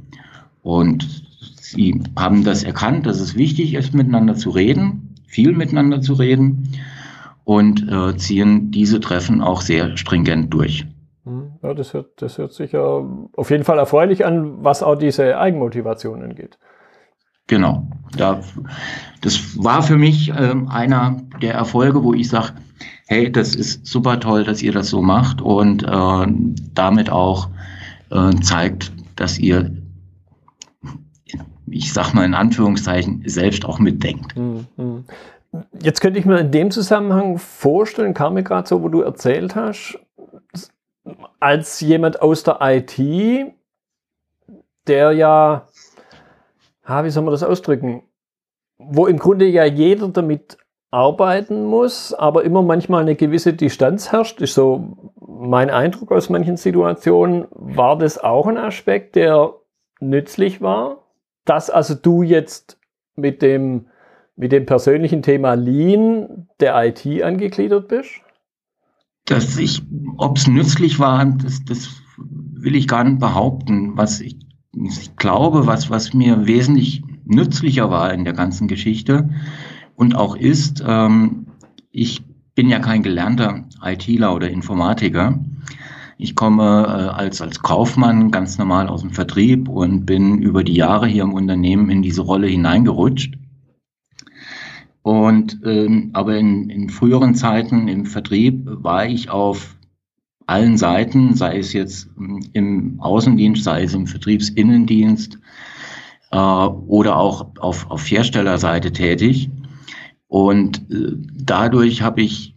Und 0.63 1.25
sie 1.61 2.01
haben 2.17 2.45
das 2.45 2.63
erkannt, 2.63 3.07
dass 3.07 3.21
es 3.21 3.37
wichtig 3.37 3.75
ist, 3.75 3.95
miteinander 3.95 4.35
zu 4.35 4.51
reden, 4.51 5.14
viel 5.35 5.53
miteinander 5.53 6.01
zu 6.01 6.15
reden 6.15 6.69
und 7.43 7.91
äh, 7.91 8.17
ziehen 8.17 8.71
diese 8.71 9.01
Treffen 9.01 9.43
auch 9.43 9.63
sehr 9.63 9.97
stringent 9.97 10.55
durch. 10.55 10.87
Mhm. 11.25 11.53
Ja, 11.61 11.75
das 11.75 11.93
hört, 11.93 12.23
das 12.23 12.39
hört 12.39 12.53
sich 12.53 12.71
ja 12.71 13.05
auf 13.37 13.51
jeden 13.51 13.65
Fall 13.65 13.79
erfreulich 13.79 14.25
an, 14.25 14.63
was 14.63 14.85
auch 14.85 14.95
diese 14.95 15.37
Eigenmotivation 15.39 16.23
angeht. 16.23 16.57
Genau. 17.49 17.89
Da, 18.17 18.41
das 19.23 19.63
war 19.63 19.83
für 19.83 19.97
mich 19.97 20.33
ähm, 20.39 20.69
einer 20.69 21.21
der 21.43 21.55
Erfolge, 21.55 22.05
wo 22.05 22.15
ich 22.15 22.29
sage, 22.29 22.53
hey, 23.07 23.31
das 23.31 23.57
ist 23.57 23.85
super 23.87 24.21
toll, 24.21 24.45
dass 24.45 24.63
ihr 24.63 24.73
das 24.73 24.89
so 24.89 25.03
macht 25.03 25.43
und 25.43 25.83
äh, 25.83 26.27
damit 26.75 27.11
auch 27.11 27.49
äh, 28.11 28.31
zeigt, 28.41 28.93
dass 29.17 29.39
ihr, 29.39 29.73
ich 31.67 31.93
sag 31.93 32.15
mal 32.15 32.25
in 32.25 32.35
Anführungszeichen, 32.35 33.23
selbst 33.27 33.65
auch 33.65 33.79
mitdenkt. 33.79 34.37
Mhm. 34.37 35.05
Jetzt 35.81 36.01
könnte 36.01 36.19
ich 36.19 36.27
mir 36.27 36.41
in 36.41 36.51
dem 36.51 36.71
Zusammenhang 36.71 37.39
vorstellen, 37.39 38.15
kam 38.15 38.35
mir 38.35 38.43
gerade 38.43 38.69
so, 38.69 38.83
wo 38.83 38.89
du 38.89 39.03
erzählt 39.03 39.55
hast, 39.55 39.99
als 41.39 41.81
jemand 41.81 42.23
aus 42.23 42.43
der 42.43 42.59
IT, 42.61 42.99
der 44.87 45.13
ja, 45.13 45.69
ah, 46.85 47.05
wie 47.05 47.11
soll 47.11 47.23
man 47.23 47.33
das 47.33 47.43
ausdrücken, 47.43 48.03
wo 48.79 49.07
im 49.07 49.19
Grunde 49.19 49.47
ja 49.47 49.65
jeder 49.65 50.09
damit 50.09 50.59
arbeiten 50.91 51.65
muss, 51.65 52.15
aber 52.15 52.45
immer 52.45 52.63
manchmal 52.63 53.03
eine 53.03 53.17
gewisse 53.17 53.53
Distanz 53.53 54.13
herrscht, 54.13 54.41
ist 54.41 54.55
so 54.55 55.13
mein 55.27 55.71
Eindruck 55.71 56.13
aus 56.13 56.31
manchen 56.31 56.57
Situationen. 56.57 57.47
War 57.51 57.99
das 57.99 58.19
auch 58.19 58.47
ein 58.47 58.59
Aspekt, 58.59 59.17
der 59.17 59.55
nützlich 60.01 60.61
war? 60.61 61.04
Dass 61.45 61.71
also 61.71 61.95
du 61.95 62.23
jetzt 62.23 62.79
mit 63.17 63.43
dem, 63.43 63.87
mit 64.37 64.53
dem 64.53 64.67
persönlichen 64.67 65.23
Thema 65.23 65.55
Lean 65.55 66.49
der 66.61 66.75
IT 66.85 67.23
angegliedert 67.23 67.89
bist? 67.89 68.11
Dass 69.27 69.57
ich, 69.57 69.83
ob 70.19 70.37
es 70.37 70.47
nützlich 70.47 70.99
war, 70.99 71.25
das, 71.25 71.65
das 71.65 71.89
will 72.19 72.75
ich 72.77 72.89
gar 72.89 73.05
nicht 73.05 73.21
behaupten. 73.21 73.97
Was 73.97 74.21
ich, 74.21 74.37
ich 74.73 75.17
glaube, 75.17 75.67
was, 75.67 75.91
was 75.91 76.13
mir 76.15 76.47
wesentlich 76.47 77.03
nützlicher 77.25 77.91
war 77.91 78.13
in 78.13 78.25
der 78.25 78.35
ganzen 78.35 78.69
Geschichte, 78.69 79.31
und 79.97 80.17
auch 80.17 80.37
ist, 80.37 80.83
ähm, 80.87 81.47
ich 81.91 82.23
bin 82.55 82.69
ja 82.69 82.79
kein 82.79 83.03
gelernter 83.03 83.65
ITler 83.83 84.35
oder 84.35 84.51
Informatiker. 84.51 85.39
Ich 86.17 86.35
komme 86.35 86.63
äh, 86.63 87.15
als, 87.15 87.41
als 87.41 87.61
Kaufmann 87.61 88.31
ganz 88.31 88.59
normal 88.59 88.89
aus 88.89 89.01
dem 89.01 89.11
Vertrieb 89.11 89.69
und 89.69 90.07
bin 90.07 90.39
über 90.39 90.63
die 90.63 90.75
Jahre 90.75 91.07
hier 91.07 91.25
im 91.25 91.33
Unternehmen 91.33 91.91
in 91.91 92.03
diese 92.03 92.23
Rolle 92.23 92.47
hineingerutscht. 92.47 93.37
Und 95.03 95.61
ähm, 95.65 96.11
aber 96.15 96.37
in, 96.37 96.71
in 96.71 96.89
früheren 96.89 97.35
Zeiten 97.35 97.89
im 97.89 98.07
Vertrieb 98.07 98.63
war 98.65 99.07
ich 99.07 99.29
auf 99.29 99.77
allen 100.47 100.77
Seiten, 100.77 101.35
sei 101.35 101.59
es 101.59 101.73
jetzt 101.73 102.09
im 102.53 103.01
Außendienst, 103.01 103.65
sei 103.65 103.83
es 103.83 103.95
im 103.95 104.07
Vertriebsinnendienst 104.07 105.39
äh, 106.31 106.37
oder 106.37 107.17
auch 107.17 107.49
auf, 107.59 107.91
auf 107.91 108.11
Herstellerseite 108.11 108.93
tätig. 108.93 109.51
Und 110.27 110.91
äh, 110.91 111.17
dadurch 111.35 112.03
habe 112.03 112.23
ich 112.23 112.54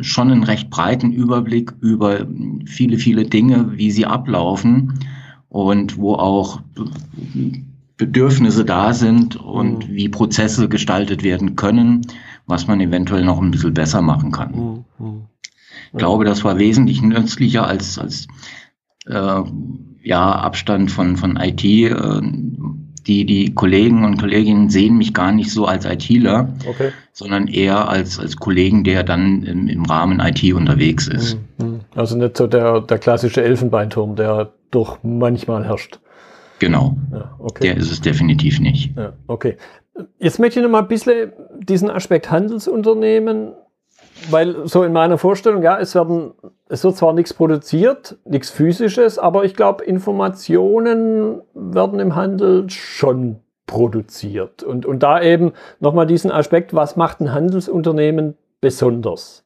schon 0.00 0.30
einen 0.30 0.44
recht 0.44 0.68
breiten 0.70 1.12
Überblick 1.12 1.72
über 1.80 2.26
viele, 2.66 2.98
viele 2.98 3.24
Dinge, 3.24 3.72
wie 3.76 3.90
sie 3.90 4.06
ablaufen 4.06 4.98
und 5.48 5.96
wo 5.96 6.14
auch 6.14 6.60
Bedürfnisse 7.96 8.64
da 8.64 8.92
sind 8.92 9.36
und 9.36 9.88
mhm. 9.88 9.94
wie 9.94 10.08
Prozesse 10.08 10.68
gestaltet 10.68 11.22
werden 11.22 11.56
können, 11.56 12.02
was 12.46 12.66
man 12.66 12.80
eventuell 12.80 13.24
noch 13.24 13.40
ein 13.40 13.50
bisschen 13.50 13.74
besser 13.74 14.02
machen 14.02 14.32
kann. 14.32 14.52
Mhm. 14.52 14.84
mhm. 14.98 15.22
Ich 15.92 15.98
glaube, 15.98 16.24
das 16.24 16.44
war 16.44 16.58
wesentlich 16.58 17.00
nützlicher 17.00 17.66
als, 17.66 17.98
als 17.98 18.26
äh, 19.06 19.42
ja, 20.02 20.32
Abstand 20.32 20.90
von, 20.90 21.16
von 21.16 21.36
IT. 21.36 21.64
Äh, 21.64 22.20
die, 23.06 23.24
die 23.24 23.54
Kollegen 23.54 24.04
und 24.04 24.18
Kolleginnen 24.18 24.68
sehen 24.68 24.98
mich 24.98 25.14
gar 25.14 25.32
nicht 25.32 25.52
so 25.52 25.66
als 25.66 25.84
ITler, 25.84 26.48
okay. 26.68 26.90
sondern 27.12 27.46
eher 27.46 27.88
als, 27.88 28.18
als 28.18 28.36
Kollegen, 28.36 28.84
der 28.84 29.04
dann 29.04 29.42
im, 29.44 29.68
im 29.68 29.84
Rahmen 29.84 30.20
IT 30.20 30.52
unterwegs 30.52 31.06
ist. 31.06 31.38
Mhm, 31.58 31.66
mhm. 31.66 31.80
Also 31.94 32.16
nicht 32.16 32.36
so 32.36 32.46
der, 32.46 32.80
der 32.80 32.98
klassische 32.98 33.42
Elfenbeinturm, 33.42 34.16
der 34.16 34.52
doch 34.70 34.98
manchmal 35.02 35.64
herrscht. 35.64 36.00
Genau. 36.58 36.96
Ja, 37.12 37.34
okay. 37.38 37.62
Der 37.64 37.76
ist 37.76 37.92
es 37.92 38.00
definitiv 38.00 38.60
nicht. 38.60 38.96
Ja, 38.96 39.12
okay. 39.26 39.56
Jetzt 40.18 40.38
möchte 40.38 40.58
ich 40.58 40.64
noch 40.64 40.70
mal 40.70 40.82
ein 40.82 40.88
bisschen 40.88 41.32
diesen 41.58 41.90
Aspekt 41.90 42.30
Handelsunternehmen 42.30 43.52
weil 44.30 44.66
so 44.66 44.82
in 44.82 44.92
meiner 44.92 45.18
Vorstellung, 45.18 45.62
ja, 45.62 45.78
es 45.78 45.94
werden, 45.94 46.32
es 46.68 46.82
wird 46.84 46.96
zwar 46.96 47.12
nichts 47.12 47.34
produziert, 47.34 48.18
nichts 48.24 48.50
physisches, 48.50 49.18
aber 49.18 49.44
ich 49.44 49.54
glaube, 49.54 49.84
Informationen 49.84 51.42
werden 51.54 52.00
im 52.00 52.14
Handel 52.14 52.68
schon 52.70 53.36
produziert. 53.66 54.62
Und, 54.62 54.86
und 54.86 55.02
da 55.02 55.20
eben 55.20 55.52
nochmal 55.80 56.06
diesen 56.06 56.30
Aspekt, 56.30 56.74
was 56.74 56.96
macht 56.96 57.20
ein 57.20 57.32
Handelsunternehmen 57.32 58.34
besonders? 58.60 59.44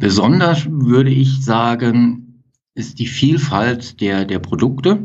Besonders 0.00 0.66
würde 0.70 1.10
ich 1.10 1.44
sagen, 1.44 2.42
ist 2.74 2.98
die 2.98 3.06
Vielfalt 3.06 4.00
der, 4.00 4.24
der 4.24 4.38
Produkte, 4.38 4.98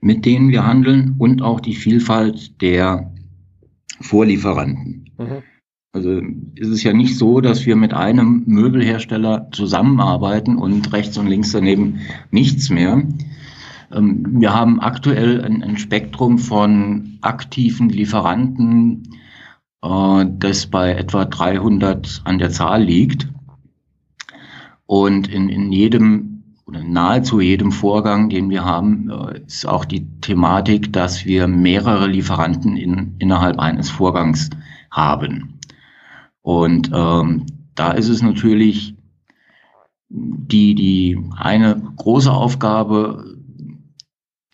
mit 0.00 0.26
denen 0.26 0.50
wir 0.50 0.66
handeln 0.66 1.14
und 1.18 1.40
auch 1.40 1.60
die 1.60 1.74
Vielfalt 1.74 2.60
der 2.60 3.12
Vorlieferanten. 4.00 5.10
Mhm. 5.16 5.42
Also 5.94 6.20
ist 6.56 6.70
es 6.70 6.82
ja 6.82 6.92
nicht 6.92 7.16
so, 7.16 7.40
dass 7.40 7.66
wir 7.66 7.76
mit 7.76 7.94
einem 7.94 8.42
Möbelhersteller 8.46 9.48
zusammenarbeiten 9.52 10.56
und 10.56 10.92
rechts 10.92 11.16
und 11.18 11.28
links 11.28 11.52
daneben 11.52 12.00
nichts 12.32 12.68
mehr. 12.68 13.04
Ähm, 13.92 14.40
wir 14.40 14.52
haben 14.52 14.80
aktuell 14.80 15.40
ein, 15.44 15.76
Spektrum 15.78 16.38
von 16.38 17.18
aktiven 17.20 17.90
Lieferanten, 17.90 19.04
äh, 19.82 20.26
das 20.36 20.66
bei 20.66 20.94
etwa 20.94 21.26
300 21.26 22.22
an 22.24 22.38
der 22.38 22.50
Zahl 22.50 22.82
liegt. 22.82 23.28
Und 24.86 25.28
in, 25.28 25.48
in 25.48 25.70
jedem 25.70 26.42
oder 26.66 26.82
nahezu 26.82 27.40
jedem 27.40 27.70
Vorgang, 27.70 28.30
den 28.30 28.50
wir 28.50 28.64
haben, 28.64 29.10
äh, 29.10 29.42
ist 29.46 29.64
auch 29.64 29.84
die 29.84 30.08
Thematik, 30.22 30.92
dass 30.92 31.24
wir 31.24 31.46
mehrere 31.46 32.08
Lieferanten 32.08 32.76
in, 32.76 33.14
innerhalb 33.20 33.60
eines 33.60 33.90
Vorgangs 33.90 34.50
haben. 34.90 35.53
Und 36.44 36.90
ähm, 36.92 37.46
da 37.74 37.92
ist 37.92 38.10
es 38.10 38.20
natürlich 38.20 38.94
die, 40.10 40.74
die 40.74 41.18
eine 41.38 41.80
große 41.96 42.30
Aufgabe, 42.30 43.38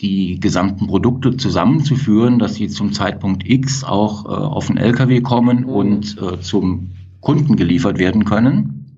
die 0.01 0.39
gesamten 0.39 0.87
Produkte 0.87 1.37
zusammenzuführen, 1.37 2.39
dass 2.39 2.55
sie 2.55 2.69
zum 2.69 2.93
Zeitpunkt 2.93 3.45
X 3.45 3.83
auch 3.83 4.25
äh, 4.25 4.29
auf 4.29 4.69
den 4.69 4.77
LKW 4.77 5.21
kommen 5.21 5.63
mhm. 5.63 5.69
und 5.69 6.23
äh, 6.23 6.41
zum 6.41 6.93
Kunden 7.19 7.57
geliefert 7.57 7.99
werden 7.99 8.25
können. 8.25 8.97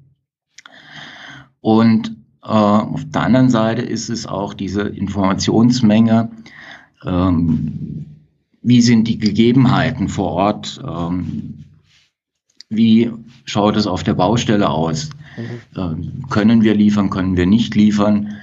Und 1.62 2.14
äh, 2.42 2.48
auf 2.48 3.06
der 3.06 3.22
anderen 3.22 3.48
Seite 3.48 3.80
ist 3.80 4.10
es 4.10 4.26
auch 4.26 4.52
diese 4.52 4.82
Informationsmenge, 4.82 6.30
ähm, 7.06 8.04
wie 8.60 8.82
sind 8.82 9.08
die 9.08 9.18
Gegebenheiten 9.18 10.08
vor 10.08 10.32
Ort, 10.32 10.82
ähm, 10.86 11.61
wie 12.74 13.10
schaut 13.44 13.76
es 13.76 13.86
auf 13.86 14.02
der 14.02 14.14
Baustelle 14.14 14.68
aus? 14.68 15.10
Mhm. 15.74 16.28
können 16.28 16.62
wir 16.62 16.74
liefern, 16.74 17.08
können 17.08 17.38
wir 17.38 17.46
nicht 17.46 17.74
liefern? 17.74 18.36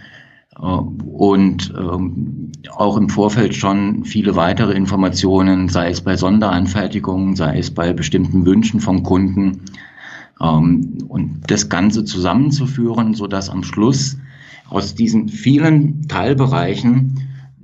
Äh, 0.56 0.66
und 0.66 1.74
ähm, 1.78 2.52
auch 2.76 2.98
im 2.98 3.10
Vorfeld 3.10 3.56
schon 3.56 4.04
viele 4.06 4.36
weitere 4.36 4.74
Informationen, 4.74 5.70
sei 5.70 5.90
es 5.90 6.02
bei 6.02 6.18
Sonderanfertigungen, 6.18 7.36
sei 7.36 7.60
es 7.60 7.72
bei 7.72 7.94
bestimmten 7.94 8.46
Wünschen 8.46 8.80
von 8.80 9.04
Kunden. 9.04 9.62
Ähm, 10.42 10.98
und 11.08 11.42
das 11.48 11.70
Ganze 11.70 12.06
zusammenzuführen, 12.06 13.14
so 13.14 13.28
dass 13.28 13.50
am 13.50 13.64
Schluss 13.64 14.18
aus 14.70 14.96
diesen 14.96 15.30
vielen 15.30 16.08
Teilbereichen 16.08 17.20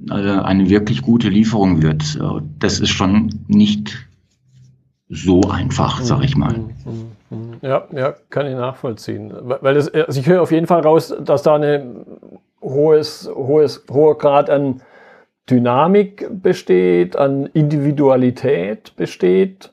äh, 0.10 0.14
eine 0.14 0.70
wirklich 0.70 1.02
gute 1.02 1.30
Lieferung 1.30 1.82
wird. 1.82 2.18
Äh, 2.20 2.42
das 2.60 2.80
ist 2.80 2.90
schon 2.90 3.30
nicht 3.48 4.08
so 5.10 5.42
einfach, 5.42 6.02
sag 6.02 6.24
ich 6.24 6.36
mal. 6.36 6.56
Ja, 7.62 7.88
ja, 7.92 8.16
kann 8.30 8.48
ich 8.48 8.56
nachvollziehen. 8.56 9.34
Weil 9.42 9.76
das, 9.76 9.94
also 9.94 10.20
ich 10.20 10.28
höre 10.28 10.42
auf 10.42 10.52
jeden 10.52 10.68
Fall 10.68 10.82
raus, 10.82 11.14
dass 11.24 11.44
da 11.44 11.56
ein 11.56 12.06
hohes, 12.62 13.30
hohes, 13.34 13.86
hoher 13.90 14.18
Grad 14.18 14.50
an 14.50 14.82
Dynamik 15.50 16.28
besteht, 16.42 17.16
an 17.16 17.46
Individualität 17.48 18.96
besteht, 18.96 19.72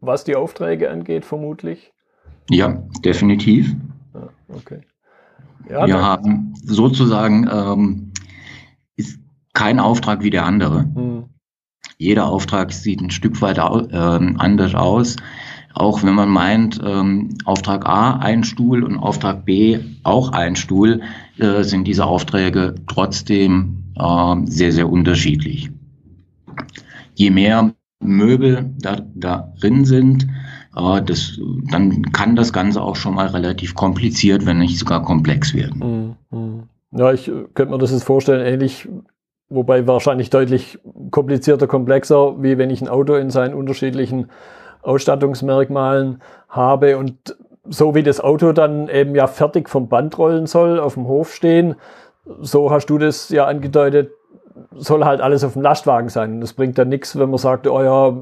was 0.00 0.24
die 0.24 0.34
Aufträge 0.34 0.90
angeht, 0.90 1.24
vermutlich. 1.24 1.92
Ja, 2.48 2.82
definitiv. 3.04 3.74
Ja, 4.14 4.28
okay. 4.48 4.80
Ja, 5.68 5.86
Wir 5.86 6.02
haben 6.02 6.54
sozusagen 6.64 7.48
ähm, 7.52 8.12
ist 8.96 9.20
kein 9.52 9.78
Auftrag 9.78 10.22
wie 10.22 10.30
der 10.30 10.44
andere. 10.44 10.84
Mhm. 10.84 11.24
Jeder 12.02 12.26
Auftrag 12.26 12.72
sieht 12.72 13.00
ein 13.00 13.12
Stück 13.12 13.40
weit 13.42 13.58
äh, 13.58 13.60
anders 13.60 14.74
aus. 14.74 15.16
Auch 15.74 16.02
wenn 16.02 16.14
man 16.14 16.28
meint, 16.28 16.80
ähm, 16.84 17.28
Auftrag 17.44 17.86
A 17.86 18.16
ein 18.16 18.42
Stuhl 18.42 18.82
und 18.82 18.98
Auftrag 18.98 19.44
B 19.44 19.78
auch 20.02 20.32
ein 20.32 20.56
Stuhl, 20.56 21.00
äh, 21.38 21.62
sind 21.62 21.84
diese 21.84 22.04
Aufträge 22.04 22.74
trotzdem 22.88 23.84
äh, 23.96 24.34
sehr, 24.46 24.72
sehr 24.72 24.90
unterschiedlich. 24.90 25.70
Je 27.14 27.30
mehr 27.30 27.72
Möbel 28.00 28.74
da, 28.80 29.00
darin 29.14 29.84
sind, 29.84 30.26
äh, 30.76 31.02
das, 31.02 31.38
dann 31.70 32.02
kann 32.10 32.34
das 32.34 32.52
Ganze 32.52 32.82
auch 32.82 32.96
schon 32.96 33.14
mal 33.14 33.28
relativ 33.28 33.76
kompliziert, 33.76 34.44
wenn 34.44 34.58
nicht 34.58 34.76
sogar 34.76 35.04
komplex 35.04 35.54
werden. 35.54 36.16
Mhm. 36.30 36.36
mhm. 36.36 36.62
Ja, 36.94 37.12
ich 37.12 37.28
äh, 37.28 37.44
könnte 37.54 37.72
mir 37.72 37.78
das 37.78 37.92
jetzt 37.92 38.04
vorstellen, 38.04 38.44
ähnlich 38.44 38.88
wobei 39.52 39.86
wahrscheinlich 39.86 40.30
deutlich 40.30 40.78
komplizierter, 41.12 41.68
komplexer, 41.68 42.42
wie 42.42 42.58
wenn 42.58 42.70
ich 42.70 42.82
ein 42.82 42.88
Auto 42.88 43.14
in 43.14 43.30
seinen 43.30 43.54
unterschiedlichen 43.54 44.28
Ausstattungsmerkmalen 44.82 46.20
habe 46.48 46.98
und 46.98 47.36
so 47.68 47.94
wie 47.94 48.02
das 48.02 48.20
Auto 48.20 48.52
dann 48.52 48.88
eben 48.88 49.14
ja 49.14 49.28
fertig 49.28 49.68
vom 49.68 49.88
Band 49.88 50.18
rollen 50.18 50.46
soll, 50.46 50.80
auf 50.80 50.94
dem 50.94 51.06
Hof 51.06 51.32
stehen, 51.32 51.76
so 52.40 52.70
hast 52.70 52.86
du 52.86 52.98
das 52.98 53.28
ja 53.28 53.46
angedeutet, 53.46 54.10
soll 54.74 55.04
halt 55.04 55.20
alles 55.20 55.44
auf 55.44 55.54
dem 55.54 55.62
Lastwagen 55.62 56.08
sein. 56.08 56.40
Das 56.40 56.52
bringt 56.52 56.76
dann 56.78 56.88
nichts, 56.88 57.18
wenn 57.18 57.30
man 57.30 57.38
sagt, 57.38 57.66
oh 57.66 57.82
ja, 57.82 58.16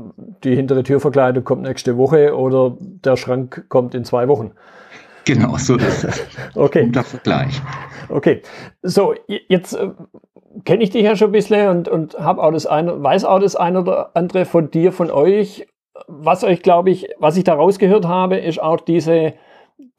die 0.44 0.54
hintere 0.54 0.82
Türverkleidung 0.82 1.44
kommt 1.44 1.62
nächste 1.62 1.96
Woche 1.96 2.36
oder 2.36 2.76
der 2.78 3.16
Schrank 3.16 3.64
kommt 3.68 3.94
in 3.94 4.04
zwei 4.04 4.28
Wochen. 4.28 4.52
Genau, 5.24 5.56
so 5.56 5.76
ist 5.76 6.04
es. 6.04 6.26
okay. 6.54 6.86
Guter 6.86 7.04
Vergleich. 7.04 7.60
Okay. 8.08 8.42
So, 8.82 9.14
jetzt 9.48 9.74
äh, 9.74 9.90
kenne 10.64 10.82
ich 10.82 10.90
dich 10.90 11.02
ja 11.02 11.16
schon 11.16 11.28
ein 11.28 11.32
bisschen 11.32 11.68
und, 11.68 11.88
und 11.88 12.18
habe 12.18 12.42
auch 12.42 12.52
das 12.52 12.66
eine, 12.66 13.02
weiß 13.02 13.24
auch 13.24 13.40
das 13.40 13.56
eine 13.56 13.80
oder 13.80 14.16
andere 14.16 14.44
von 14.44 14.70
dir, 14.70 14.92
von 14.92 15.10
euch. 15.10 15.66
Was 16.06 16.44
euch, 16.44 16.62
glaube 16.62 16.90
ich, 16.90 17.08
was 17.18 17.36
ich 17.36 17.44
da 17.44 17.54
rausgehört 17.54 18.06
habe, 18.06 18.38
ist 18.38 18.60
auch 18.60 18.80
diese, 18.80 19.34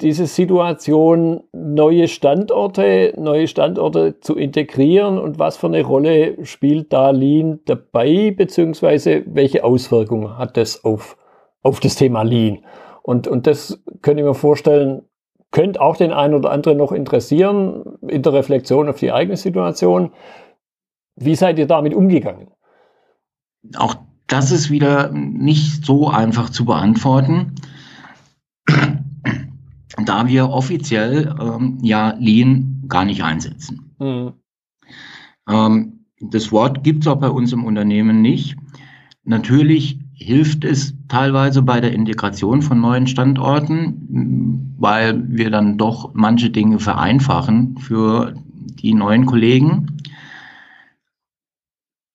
diese 0.02 0.26
Situation, 0.26 1.44
neue 1.54 2.08
Standorte, 2.08 3.14
neue 3.18 3.48
Standorte 3.48 4.20
zu 4.20 4.36
integrieren 4.36 5.20
und 5.20 5.38
was 5.38 5.58
für 5.58 5.68
eine 5.68 5.84
Rolle 5.84 6.44
spielt 6.46 6.92
da 6.92 7.12
Lean 7.12 7.60
dabei, 7.66 8.34
beziehungsweise 8.36 9.24
welche 9.28 9.64
Auswirkungen 9.64 10.38
hat 10.38 10.58
das 10.58 10.84
auf, 10.84 11.18
auf 11.62 11.80
das 11.80 11.96
Thema 11.96 12.24
Lean? 12.24 12.60
Und, 13.04 13.28
und 13.28 13.48
das 13.48 13.82
könnte 14.02 14.22
ich 14.22 14.28
mir 14.28 14.34
vorstellen, 14.36 15.04
könnte 15.52 15.82
auch 15.82 15.98
den 15.98 16.14
einen 16.14 16.34
oder 16.34 16.52
anderen 16.52 16.78
noch 16.78 16.92
interessieren, 16.92 17.98
in 18.08 18.24
der 18.24 18.34
Reflexion 18.34 18.90
auf 18.90 19.00
die 19.00 19.12
eigene 19.12 19.38
Situation. 19.38 20.12
Wie 21.16 21.36
seid 21.36 21.60
ihr 21.60 21.68
damit 21.68 21.94
umgegangen? 21.94 22.48
Auch 23.76 23.96
das 24.28 24.52
ist 24.52 24.72
wieder 24.72 25.12
nicht 25.12 25.86
so 25.86 26.08
einfach 26.08 26.50
zu 26.50 26.64
beantworten, 26.66 27.56
da 30.06 30.28
wir 30.28 30.50
offiziell 30.50 31.36
ähm, 31.40 31.80
ja 31.82 32.16
Lean 32.18 32.86
gar 32.88 33.04
nicht 33.04 33.24
einsetzen. 33.24 33.94
Mhm. 34.00 34.34
Ähm, 35.50 36.06
das 36.22 36.52
Wort 36.52 36.84
gibt 36.84 37.04
es 37.04 37.08
auch 37.08 37.20
bei 37.20 37.30
uns 37.30 37.52
im 37.52 37.66
Unternehmen 37.66 38.22
nicht. 38.22 38.56
Natürlich 39.24 40.00
hilft 40.22 40.64
es 40.64 40.94
teilweise 41.08 41.64
bei 41.64 41.82
der 41.82 41.94
Integration 41.94 42.62
von 42.62 42.80
neuen 42.80 43.08
Standorten, 43.08 44.76
weil 44.78 45.28
wir 45.28 45.50
dann 45.50 45.78
doch 45.78 46.12
manche 46.14 46.50
Dinge 46.50 46.80
vereinfachen 46.80 47.78
für 47.80 48.36
die 48.82 48.94
neuen 48.94 49.26
Kollegen. 49.26 49.98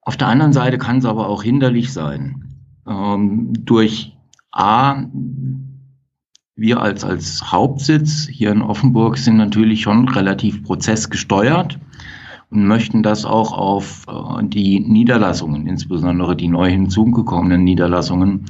Auf 0.02 0.16
der 0.16 0.28
anderen 0.28 0.52
Seite 0.52 0.78
kann 0.78 0.98
es 0.98 1.04
aber 1.04 1.28
auch 1.28 1.42
hinderlich 1.42 1.92
sein. 1.92 2.62
Ähm, 2.86 3.52
durch 3.64 4.16
A, 4.52 5.04
wir 6.54 6.80
als, 6.80 7.04
als 7.04 7.50
Hauptsitz 7.50 8.28
hier 8.28 8.52
in 8.52 8.62
Offenburg 8.62 9.18
sind 9.18 9.36
natürlich 9.36 9.82
schon 9.82 10.08
relativ 10.08 10.62
prozessgesteuert 10.62 11.78
und 12.50 12.66
möchten 12.66 13.02
das 13.02 13.24
auch 13.24 13.52
auf 13.52 14.04
äh, 14.08 14.44
die 14.44 14.80
Niederlassungen, 14.80 15.66
insbesondere 15.66 16.36
die 16.36 16.48
neu 16.48 16.70
hinzugekommenen 16.70 17.64
Niederlassungen, 17.64 18.46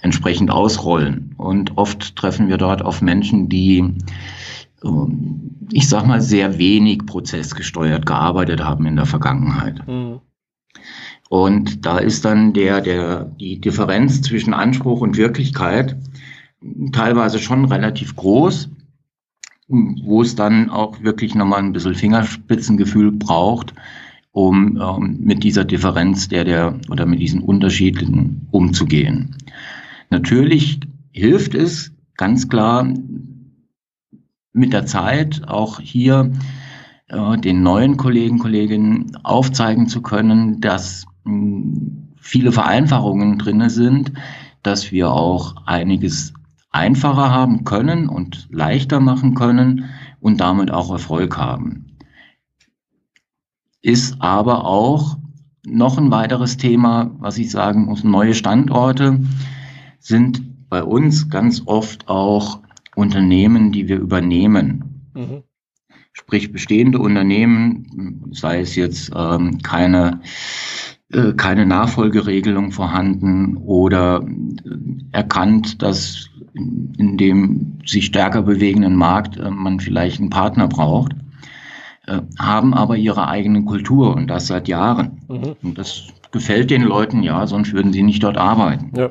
entsprechend 0.00 0.50
ausrollen. 0.50 1.34
Und 1.38 1.78
oft 1.78 2.16
treffen 2.16 2.48
wir 2.48 2.58
dort 2.58 2.82
auf 2.82 3.00
Menschen, 3.02 3.48
die, 3.48 3.94
ähm, 4.84 5.68
ich 5.72 5.88
sag 5.88 6.06
mal, 6.06 6.20
sehr 6.20 6.58
wenig 6.58 7.06
prozessgesteuert 7.06 8.04
gearbeitet 8.04 8.62
haben 8.62 8.84
in 8.86 8.96
der 8.96 9.06
Vergangenheit. 9.06 9.86
Mhm. 9.86 10.20
Und 11.30 11.86
da 11.86 11.96
ist 11.96 12.26
dann 12.26 12.52
der, 12.52 12.82
der, 12.82 13.24
die 13.24 13.58
Differenz 13.58 14.20
zwischen 14.20 14.52
Anspruch 14.52 15.00
und 15.00 15.16
Wirklichkeit 15.16 15.96
teilweise 16.92 17.38
schon 17.38 17.64
relativ 17.64 18.14
groß 18.16 18.68
wo 19.72 20.22
es 20.22 20.34
dann 20.34 20.68
auch 20.70 21.02
wirklich 21.02 21.34
nochmal 21.34 21.60
ein 21.60 21.72
bisschen 21.72 21.94
Fingerspitzengefühl 21.94 23.10
braucht, 23.10 23.72
um 24.30 24.78
ähm, 24.80 25.18
mit 25.20 25.44
dieser 25.44 25.64
Differenz 25.64 26.28
der, 26.28 26.44
der 26.44 26.78
oder 26.90 27.06
mit 27.06 27.20
diesen 27.20 27.40
Unterschieden 27.42 28.46
umzugehen. 28.50 29.36
Natürlich 30.10 30.80
hilft 31.12 31.54
es 31.54 31.92
ganz 32.16 32.48
klar 32.48 32.92
mit 34.52 34.72
der 34.72 34.86
Zeit 34.86 35.48
auch 35.48 35.80
hier 35.80 36.30
äh, 37.08 37.38
den 37.38 37.62
neuen 37.62 37.96
Kollegen, 37.96 38.38
Kolleginnen 38.38 39.16
aufzeigen 39.22 39.88
zu 39.88 40.02
können, 40.02 40.60
dass 40.60 41.06
mh, 41.24 41.32
hm, 41.32 42.08
viele 42.16 42.52
Vereinfachungen 42.52 43.38
drinne 43.38 43.70
sind, 43.70 44.12
dass 44.62 44.92
wir 44.92 45.10
auch 45.10 45.56
einiges 45.66 46.34
einfacher 46.72 47.30
haben 47.30 47.64
können 47.64 48.08
und 48.08 48.48
leichter 48.50 48.98
machen 49.00 49.34
können 49.34 49.90
und 50.20 50.40
damit 50.40 50.70
auch 50.70 50.90
Erfolg 50.90 51.36
haben. 51.36 51.98
Ist 53.82 54.20
aber 54.20 54.64
auch 54.64 55.18
noch 55.64 55.98
ein 55.98 56.10
weiteres 56.10 56.56
Thema, 56.56 57.10
was 57.18 57.38
ich 57.38 57.50
sagen 57.50 57.84
muss, 57.84 58.02
neue 58.02 58.34
Standorte 58.34 59.20
sind 60.00 60.68
bei 60.68 60.82
uns 60.82 61.28
ganz 61.28 61.62
oft 61.66 62.08
auch 62.08 62.60
Unternehmen, 62.96 63.72
die 63.72 63.88
wir 63.88 63.98
übernehmen. 63.98 65.10
Mhm. 65.14 65.42
Sprich 66.12 66.52
bestehende 66.52 66.98
Unternehmen, 66.98 68.30
sei 68.32 68.60
es 68.60 68.74
jetzt 68.76 69.12
ähm, 69.14 69.58
keine 69.62 70.20
äh, 71.12 71.34
keine 71.34 71.66
Nachfolgeregelung 71.66 72.72
vorhanden 72.72 73.56
oder 73.58 74.26
erkannt, 75.12 75.82
dass 75.82 76.30
in 76.54 77.16
dem 77.16 77.78
sich 77.86 78.06
stärker 78.06 78.42
bewegenden 78.42 78.96
Markt 78.96 79.36
äh, 79.36 79.50
man 79.50 79.80
vielleicht 79.80 80.20
einen 80.20 80.30
Partner 80.30 80.68
braucht, 80.68 81.12
äh, 82.06 82.20
haben 82.38 82.74
aber 82.74 82.96
ihre 82.96 83.28
eigene 83.28 83.64
Kultur 83.64 84.14
und 84.14 84.28
das 84.28 84.46
seit 84.46 84.68
Jahren. 84.68 85.22
Mhm. 85.28 85.56
Und 85.62 85.78
das 85.78 86.08
gefällt 86.30 86.70
den 86.70 86.82
Leuten 86.82 87.22
ja, 87.22 87.46
sonst 87.46 87.72
würden 87.72 87.92
sie 87.92 88.02
nicht 88.02 88.22
dort 88.22 88.36
arbeiten. 88.36 88.92
Ja. 88.96 89.10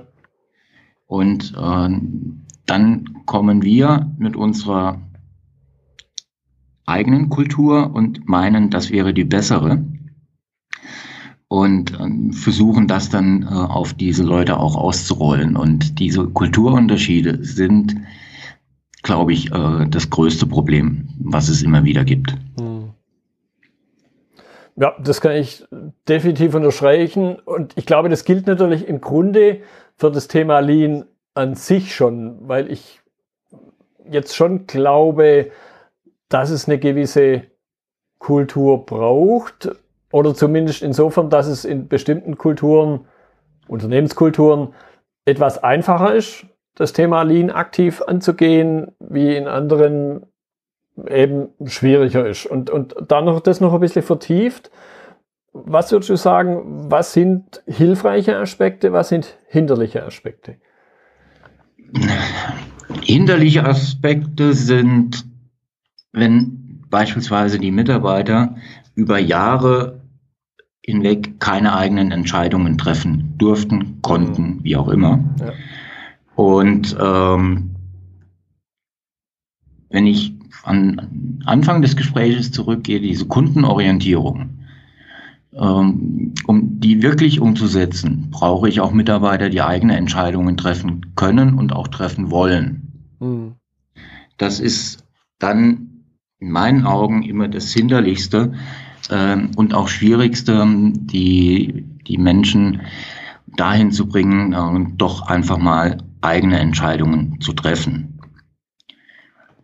Und 1.08 1.54
äh, 1.58 1.90
dann 2.66 3.06
kommen 3.26 3.64
wir 3.64 4.12
mit 4.18 4.36
unserer 4.36 5.02
eigenen 6.86 7.30
Kultur 7.30 7.94
und 7.94 8.28
meinen, 8.28 8.70
das 8.70 8.92
wäre 8.92 9.14
die 9.14 9.24
bessere 9.24 9.84
und 11.52 12.00
ähm, 12.00 12.32
versuchen 12.32 12.88
das 12.88 13.10
dann 13.10 13.44
äh, 13.44 13.48
auf 13.48 13.94
diese 13.94 14.24
Leute 14.24 14.58
auch 14.58 14.78
auszurollen. 14.78 15.58
Und 15.58 16.00
diese 16.00 16.26
Kulturunterschiede 16.26 17.44
sind, 17.44 17.94
glaube 19.04 19.34
ich, 19.34 19.52
äh, 19.52 19.86
das 19.90 20.10
größte 20.10 20.46
Problem, 20.46 21.10
was 21.20 21.50
es 21.50 21.62
immer 21.62 21.84
wieder 21.84 22.06
gibt. 22.06 22.38
Hm. 22.58 22.92
Ja, 24.78 24.96
das 25.04 25.20
kann 25.20 25.34
ich 25.34 25.66
definitiv 26.08 26.56
unterstreichen. 26.56 27.36
Und 27.36 27.74
ich 27.76 27.86
glaube, 27.86 28.08
das 28.08 28.24
gilt 28.24 28.48
natürlich 28.48 28.88
im 28.88 29.02
Grunde 29.02 29.60
für 29.98 30.10
das 30.10 30.30
Thema 30.30 30.62
Lean 30.62 31.04
an 31.34 31.56
sich 31.56 31.94
schon, 31.94 32.48
weil 32.48 32.72
ich 32.72 33.02
jetzt 34.10 34.38
schon 34.38 34.68
glaube, 34.68 35.52
dass 36.30 36.50
es 36.50 36.70
eine 36.70 36.80
gewisse 36.80 37.44
Kultur 38.20 38.86
braucht 38.86 39.70
oder 40.12 40.34
zumindest 40.34 40.82
insofern, 40.82 41.30
dass 41.30 41.48
es 41.48 41.66
in 41.66 41.88
bestimmten 41.88 42.38
Kulturen, 42.38 43.06
Unternehmenskulturen, 43.68 44.74
etwas 45.26 45.64
einfacher 45.64 46.16
ist, 46.16 46.46
das 46.76 46.94
Thema 46.94 47.24
Lean 47.24 47.50
aktiv 47.50 48.02
anzugehen, 48.02 48.92
wie 49.00 49.36
in 49.36 49.48
anderen 49.48 50.26
eben 51.08 51.50
schwieriger 51.66 52.28
ist. 52.28 52.46
Und, 52.46 52.70
und 52.70 52.96
dann 53.08 53.26
noch 53.26 53.40
das 53.40 53.62
noch 53.62 53.74
ein 53.74 53.80
bisschen 53.80 54.04
vertieft. 54.04 54.72
Was 55.54 55.92
würdest 55.92 56.10
du 56.10 56.16
sagen, 56.16 56.90
was 56.90 57.14
sind 57.14 57.62
hilfreiche 57.68 58.38
Aspekte, 58.38 58.94
was 58.94 59.10
sind 59.10 59.38
hinderliche 59.48 60.06
Aspekte? 60.06 60.56
Hinderliche 63.02 63.66
Aspekte 63.66 64.54
sind, 64.54 65.26
wenn 66.14 66.86
beispielsweise 66.90 67.60
die 67.60 67.72
Mitarbeiter 67.72 68.56
über 68.96 69.18
Jahre 69.18 70.01
hinweg 70.84 71.40
keine 71.40 71.76
eigenen 71.76 72.12
Entscheidungen 72.12 72.78
treffen 72.78 73.36
durften, 73.38 74.02
konnten, 74.02 74.44
mhm. 74.44 74.64
wie 74.64 74.76
auch 74.76 74.88
immer. 74.88 75.24
Ja. 75.40 75.54
Und 76.36 76.96
ähm, 77.00 77.76
wenn 79.90 80.08
ich 80.08 80.34
an 80.64 81.42
Anfang 81.46 81.82
des 81.82 81.96
Gesprächs 81.96 82.52
zurückgehe, 82.52 83.00
diese 83.00 83.28
Kundenorientierung, 83.28 84.62
ähm, 85.54 86.34
um 86.48 86.80
die 86.80 87.02
wirklich 87.02 87.42
umzusetzen, 87.42 88.30
brauche 88.32 88.70
ich 88.70 88.80
auch 88.80 88.92
Mitarbeiter, 88.92 89.50
die 89.50 89.62
eigene 89.62 89.98
Entscheidungen 89.98 90.58
treffen 90.58 91.14
können 91.16 91.56
und 91.58 91.74
auch 91.74 91.88
treffen 91.88 92.32
wollen. 92.32 93.16
Mhm. 93.20 93.56
Das 94.38 94.60
ist 94.60 95.06
dann 95.40 96.06
in 96.40 96.52
meinen 96.52 96.86
Augen 96.86 97.22
immer 97.24 97.48
das 97.48 97.72
Hinderlichste, 97.74 98.54
und 99.10 99.74
auch 99.74 99.88
Schwierigste, 99.88 100.66
die, 100.66 101.86
die 102.08 102.18
Menschen 102.18 102.82
dahin 103.58 103.92
zu 103.92 104.08
bringen, 104.08 104.54
äh, 104.54 104.92
doch 104.98 105.28
einfach 105.28 105.58
mal 105.58 105.98
eigene 106.22 106.60
Entscheidungen 106.60 107.40
zu 107.42 107.54
treffen. 107.54 108.20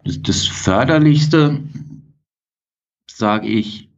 Das, 0.04 0.22
das 0.22 0.48
Förderlichste, 0.48 1.64
sage 3.10 3.48
ich, 3.48 3.90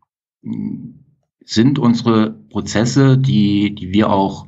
sind 1.43 1.79
unsere 1.79 2.31
Prozesse, 2.31 3.17
die, 3.17 3.73
die 3.75 3.91
wir 3.91 4.09
auch 4.09 4.47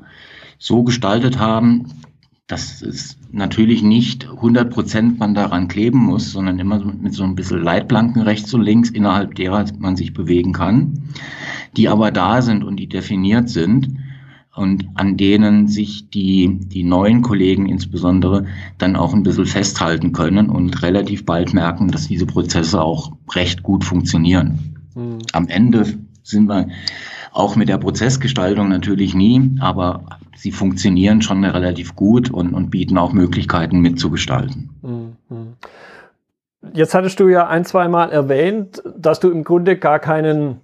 so 0.60 0.84
gestaltet 0.84 1.40
haben, 1.40 1.88
dass 2.52 2.82
es 2.82 3.18
natürlich 3.32 3.82
nicht 3.82 4.28
100 4.30 4.70
Prozent 4.70 5.20
man 5.20 5.34
daran 5.34 5.70
kleben 5.70 6.00
muss, 6.00 6.32
sondern 6.32 6.60
immer 6.60 6.84
mit 6.84 7.14
so 7.14 7.24
ein 7.24 7.36
bisschen 7.36 7.64
Leitplanken 7.64 8.22
rechts 8.22 8.54
und 8.54 8.62
links, 8.62 8.90
innerhalb 8.90 9.36
derer 9.36 9.66
man 9.80 9.96
sich 9.96 10.14
bewegen 10.14 10.52
kann, 10.52 11.02
die 11.78 11.88
aber 11.88 12.12
da 12.12 12.42
sind 12.42 12.64
und 12.64 12.76
die 12.76 12.90
definiert 12.90 13.48
sind 13.48 13.96
und 14.54 14.86
an 14.96 15.16
denen 15.16 15.70
sich 15.70 16.10
die, 16.10 16.60
die 16.60 16.84
neuen 16.84 17.22
Kollegen 17.22 17.68
insbesondere 17.68 18.48
dann 18.78 18.98
auch 18.98 19.14
ein 19.14 19.24
bisschen 19.24 19.46
festhalten 19.46 20.12
können 20.12 20.50
und 20.50 20.82
relativ 20.84 21.26
bald 21.26 21.54
merken, 21.54 21.88
dass 21.88 22.10
diese 22.10 22.26
Prozesse 22.26 22.82
auch 22.82 23.14
recht 23.34 23.64
gut 23.64 23.86
funktionieren. 23.86 24.76
Mhm. 24.94 25.20
Am 25.32 25.48
Ende 25.48 25.86
sind 26.24 26.50
wir 26.50 26.68
auch 27.32 27.56
mit 27.56 27.70
der 27.70 27.78
Prozessgestaltung 27.78 28.70
natürlich 28.70 29.14
nie, 29.14 29.58
aber 29.60 30.04
sie 30.36 30.52
funktionieren 30.52 31.22
schon 31.22 31.44
relativ 31.44 31.96
gut 31.96 32.30
und, 32.30 32.54
und 32.54 32.70
bieten 32.70 32.98
auch 32.98 33.14
Möglichkeiten 33.14 33.80
mitzugestalten. 33.80 34.70
Mhm. 34.82 35.56
Jetzt 36.74 36.94
hattest 36.94 37.20
du 37.20 37.28
ja 37.28 37.48
ein, 37.48 37.66
zwei 37.66 37.88
Mal 37.88 38.12
erwähnt, 38.12 38.84
dass 38.96 39.20
du 39.20 39.32
im 39.32 39.44
Grunde 39.44 39.78
gar 39.78 40.00
keinen 40.00 40.62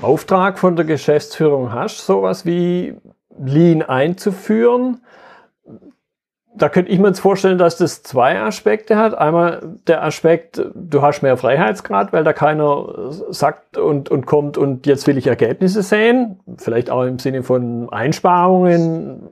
Auftrag 0.00 0.58
von 0.58 0.76
der 0.76 0.84
Geschäftsführung 0.84 1.72
hast, 1.72 2.06
sowas 2.06 2.46
wie 2.46 2.94
Lean 3.38 3.82
einzuführen. 3.82 5.00
Da 6.52 6.68
könnte 6.68 6.90
ich 6.90 6.98
mir 6.98 7.08
jetzt 7.08 7.20
vorstellen, 7.20 7.58
dass 7.58 7.76
das 7.76 8.02
zwei 8.02 8.40
Aspekte 8.40 8.96
hat. 8.96 9.16
Einmal 9.16 9.76
der 9.86 10.02
Aspekt, 10.02 10.60
du 10.74 11.00
hast 11.00 11.22
mehr 11.22 11.36
Freiheitsgrad, 11.36 12.12
weil 12.12 12.24
da 12.24 12.32
keiner 12.32 13.12
sagt 13.30 13.78
und, 13.78 14.10
und 14.10 14.26
kommt 14.26 14.58
und 14.58 14.86
jetzt 14.86 15.06
will 15.06 15.16
ich 15.16 15.28
Ergebnisse 15.28 15.82
sehen. 15.82 16.40
Vielleicht 16.58 16.90
auch 16.90 17.04
im 17.04 17.20
Sinne 17.20 17.44
von 17.44 17.88
Einsparungen, 17.92 19.28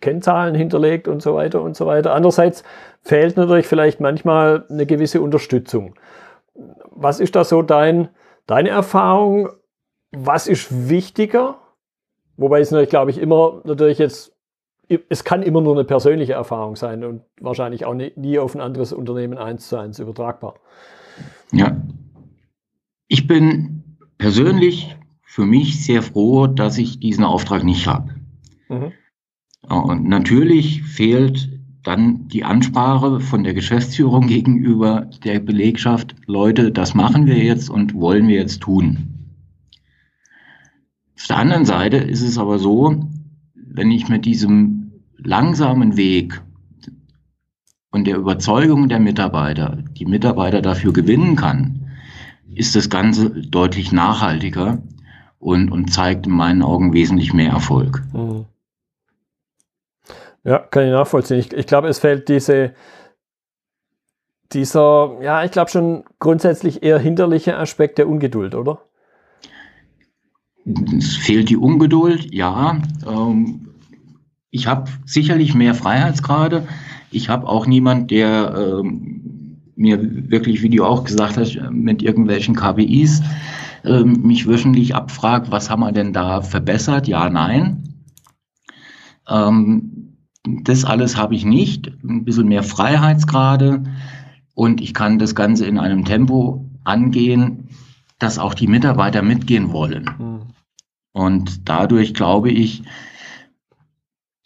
Kennzahlen 0.00 0.54
hinterlegt 0.54 1.06
und 1.08 1.22
so 1.22 1.34
weiter 1.34 1.62
und 1.62 1.76
so 1.76 1.86
weiter. 1.86 2.12
Andererseits 2.14 2.64
fehlt 3.02 3.36
natürlich 3.36 3.68
vielleicht 3.68 4.00
manchmal 4.00 4.64
eine 4.68 4.86
gewisse 4.86 5.20
Unterstützung. 5.20 5.94
Was 6.90 7.20
ist 7.20 7.36
da 7.36 7.44
so 7.44 7.62
dein, 7.62 8.08
deine 8.46 8.70
Erfahrung? 8.70 9.50
Was 10.12 10.46
ist 10.48 10.88
wichtiger? 10.88 11.58
Wobei 12.36 12.60
es 12.60 12.70
natürlich, 12.70 12.90
glaube 12.90 13.10
ich, 13.10 13.18
immer 13.18 13.60
natürlich 13.64 13.98
jetzt, 13.98 14.35
es 14.88 15.24
kann 15.24 15.42
immer 15.42 15.60
nur 15.60 15.74
eine 15.74 15.84
persönliche 15.84 16.34
Erfahrung 16.34 16.76
sein 16.76 17.04
und 17.04 17.22
wahrscheinlich 17.40 17.84
auch 17.84 17.94
nie, 17.94 18.38
auf 18.38 18.54
ein 18.54 18.60
anderes 18.60 18.92
Unternehmen 18.92 19.36
eins 19.38 19.68
zu 19.68 19.76
eins 19.76 19.98
übertragbar. 19.98 20.54
Ja. 21.52 21.76
Ich 23.08 23.26
bin 23.26 23.98
persönlich 24.18 24.96
für 25.22 25.44
mich 25.44 25.84
sehr 25.84 26.02
froh, 26.02 26.46
dass 26.46 26.78
ich 26.78 27.00
diesen 27.00 27.24
Auftrag 27.24 27.64
nicht 27.64 27.86
habe. 27.86 28.14
Mhm. 28.68 28.92
Und 29.68 30.08
natürlich 30.08 30.82
fehlt 30.82 31.50
dann 31.82 32.26
die 32.28 32.44
Ansprache 32.44 33.20
von 33.20 33.44
der 33.44 33.54
Geschäftsführung 33.54 34.26
gegenüber 34.28 35.08
der 35.24 35.40
Belegschaft, 35.40 36.16
Leute, 36.26 36.72
das 36.72 36.94
machen 36.94 37.26
wir 37.26 37.38
jetzt 37.38 37.70
und 37.70 37.94
wollen 37.94 38.28
wir 38.28 38.36
jetzt 38.36 38.60
tun. 38.62 39.12
Auf 41.16 41.26
der 41.28 41.38
anderen 41.38 41.64
Seite 41.64 41.96
ist 41.96 42.22
es 42.22 42.38
aber 42.38 42.58
so, 42.58 43.08
wenn 43.54 43.90
ich 43.90 44.08
mit 44.08 44.24
diesem 44.24 44.75
langsamen 45.26 45.96
Weg 45.96 46.40
und 47.90 48.06
der 48.06 48.16
Überzeugung 48.16 48.88
der 48.88 49.00
Mitarbeiter 49.00 49.78
die 49.92 50.06
Mitarbeiter 50.06 50.62
dafür 50.62 50.92
gewinnen 50.92 51.36
kann, 51.36 51.90
ist 52.54 52.76
das 52.76 52.88
Ganze 52.88 53.30
deutlich 53.30 53.92
nachhaltiger 53.92 54.82
und, 55.38 55.70
und 55.70 55.92
zeigt 55.92 56.26
in 56.26 56.32
meinen 56.32 56.62
Augen 56.62 56.92
wesentlich 56.92 57.32
mehr 57.32 57.50
Erfolg. 57.50 58.02
Mhm. 58.12 58.46
Ja, 60.44 60.58
kann 60.58 60.84
ich 60.84 60.92
nachvollziehen. 60.92 61.38
Ich, 61.40 61.52
ich 61.52 61.66
glaube, 61.66 61.88
es 61.88 61.98
fällt 61.98 62.28
diese, 62.28 62.72
dieser, 64.52 65.18
ja, 65.20 65.44
ich 65.44 65.50
glaube 65.50 65.70
schon 65.70 66.04
grundsätzlich 66.20 66.84
eher 66.84 67.00
hinderliche 67.00 67.56
Aspekt 67.56 67.98
der 67.98 68.08
Ungeduld, 68.08 68.54
oder? 68.54 68.80
Es 70.96 71.16
fehlt 71.16 71.48
die 71.48 71.56
Ungeduld, 71.56 72.32
ja. 72.32 72.80
Ähm, 73.06 73.65
ich 74.50 74.66
habe 74.66 74.90
sicherlich 75.04 75.54
mehr 75.54 75.74
Freiheitsgrade. 75.74 76.66
Ich 77.10 77.28
habe 77.28 77.48
auch 77.48 77.66
niemand, 77.66 78.10
der 78.10 78.54
ähm, 78.56 79.62
mir 79.76 80.30
wirklich, 80.30 80.62
wie 80.62 80.70
du 80.70 80.84
auch 80.84 81.04
gesagt 81.04 81.36
hast, 81.36 81.58
mit 81.70 82.02
irgendwelchen 82.02 82.54
KPIs 82.54 83.22
ähm, 83.84 84.22
mich 84.22 84.46
wöchentlich 84.46 84.94
abfragt, 84.94 85.50
was 85.50 85.70
haben 85.70 85.80
wir 85.80 85.92
denn 85.92 86.12
da 86.12 86.42
verbessert? 86.42 87.06
Ja, 87.08 87.28
nein. 87.28 87.94
Ähm, 89.28 90.16
das 90.44 90.84
alles 90.84 91.16
habe 91.16 91.34
ich 91.34 91.44
nicht. 91.44 91.92
Ein 92.04 92.24
bisschen 92.24 92.48
mehr 92.48 92.62
Freiheitsgrade 92.62 93.84
und 94.54 94.80
ich 94.80 94.94
kann 94.94 95.18
das 95.18 95.34
Ganze 95.34 95.66
in 95.66 95.78
einem 95.78 96.04
Tempo 96.04 96.68
angehen, 96.84 97.68
dass 98.18 98.38
auch 98.38 98.54
die 98.54 98.68
Mitarbeiter 98.68 99.22
mitgehen 99.22 99.72
wollen. 99.72 100.10
Mhm. 100.18 100.40
Und 101.12 101.68
dadurch 101.68 102.14
glaube 102.14 102.50
ich, 102.50 102.82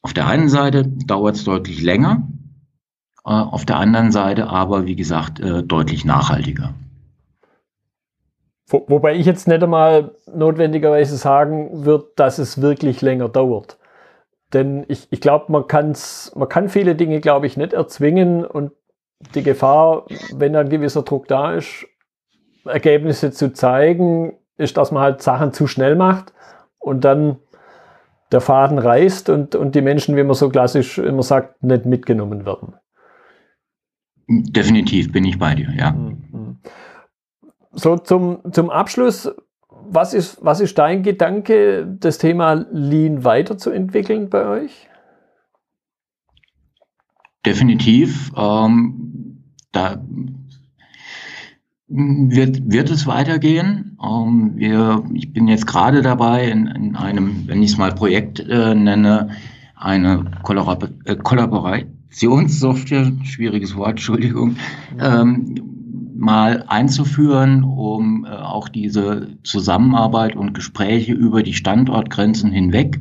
auf 0.02 0.12
der 0.14 0.26
einen 0.26 0.48
Seite 0.48 0.86
dauert 0.86 1.36
es 1.36 1.44
deutlich 1.44 1.82
länger, 1.82 2.26
äh, 3.24 3.30
auf 3.30 3.66
der 3.66 3.76
anderen 3.76 4.12
Seite 4.12 4.48
aber, 4.48 4.86
wie 4.86 4.96
gesagt, 4.96 5.40
äh, 5.40 5.62
deutlich 5.62 6.04
nachhaltiger. 6.04 6.74
Wo, 8.66 8.84
wobei 8.88 9.16
ich 9.16 9.26
jetzt 9.26 9.48
nicht 9.48 9.62
einmal 9.62 10.14
notwendigerweise 10.32 11.16
sagen 11.16 11.84
würde, 11.84 12.06
dass 12.16 12.38
es 12.38 12.62
wirklich 12.62 13.02
länger 13.02 13.28
dauert. 13.28 13.78
Denn 14.52 14.84
ich, 14.88 15.08
ich 15.10 15.20
glaube, 15.20 15.52
man, 15.52 15.64
man 16.34 16.48
kann 16.48 16.68
viele 16.68 16.94
Dinge, 16.94 17.20
glaube 17.20 17.46
ich, 17.46 17.56
nicht 17.56 17.72
erzwingen 17.72 18.44
und 18.44 18.72
die 19.34 19.42
Gefahr, 19.42 20.06
wenn 20.32 20.56
ein 20.56 20.70
gewisser 20.70 21.02
Druck 21.02 21.28
da 21.28 21.54
ist, 21.54 21.86
Ergebnisse 22.64 23.32
zu 23.32 23.52
zeigen, 23.52 24.38
ist, 24.56 24.76
dass 24.76 24.92
man 24.92 25.02
halt 25.02 25.22
Sachen 25.22 25.52
zu 25.52 25.66
schnell 25.66 25.94
macht 25.94 26.32
und 26.78 27.04
dann 27.04 27.36
der 28.32 28.40
Faden 28.40 28.78
reißt 28.78 29.28
und, 29.28 29.54
und 29.54 29.74
die 29.74 29.82
Menschen, 29.82 30.16
wie 30.16 30.22
man 30.22 30.34
so 30.34 30.48
klassisch 30.48 30.98
immer 30.98 31.22
sagt, 31.22 31.62
nicht 31.62 31.84
mitgenommen 31.84 32.46
werden. 32.46 32.74
Definitiv 34.28 35.10
bin 35.10 35.24
ich 35.24 35.38
bei 35.38 35.54
dir, 35.54 35.72
ja. 35.76 35.92
Mhm. 35.92 36.58
So 37.72 37.96
zum, 37.96 38.40
zum 38.52 38.70
Abschluss, 38.70 39.32
was 39.68 40.14
ist, 40.14 40.38
was 40.44 40.60
ist 40.60 40.78
dein 40.78 41.02
Gedanke, 41.02 41.86
das 41.98 42.18
Thema 42.18 42.66
Lean 42.70 43.24
weiterzuentwickeln 43.24 44.28
bei 44.28 44.46
euch? 44.46 44.88
Definitiv. 47.44 48.30
Ähm, 48.36 49.44
da 49.72 50.02
wird, 51.90 52.70
wird 52.70 52.90
es 52.90 53.06
weitergehen. 53.06 53.98
Ähm, 54.02 54.52
wir, 54.54 55.02
ich 55.12 55.32
bin 55.32 55.48
jetzt 55.48 55.66
gerade 55.66 56.02
dabei, 56.02 56.48
in, 56.48 56.66
in 56.68 56.96
einem, 56.96 57.46
wenn 57.46 57.62
ich 57.62 57.72
es 57.72 57.78
mal 57.78 57.92
Projekt 57.92 58.40
äh, 58.40 58.74
nenne, 58.74 59.30
eine 59.74 60.24
Kollabor 60.42 60.78
äh, 61.04 61.16
Kollaborationssoftware, 61.16 63.12
schwieriges 63.24 63.74
Wort, 63.74 63.90
Entschuldigung, 63.90 64.56
ähm, 65.00 65.56
mal 66.16 66.64
einzuführen, 66.68 67.64
um 67.64 68.24
äh, 68.24 68.28
auch 68.28 68.68
diese 68.68 69.38
Zusammenarbeit 69.42 70.36
und 70.36 70.54
Gespräche 70.54 71.12
über 71.12 71.42
die 71.42 71.54
Standortgrenzen 71.54 72.52
hinweg 72.52 73.00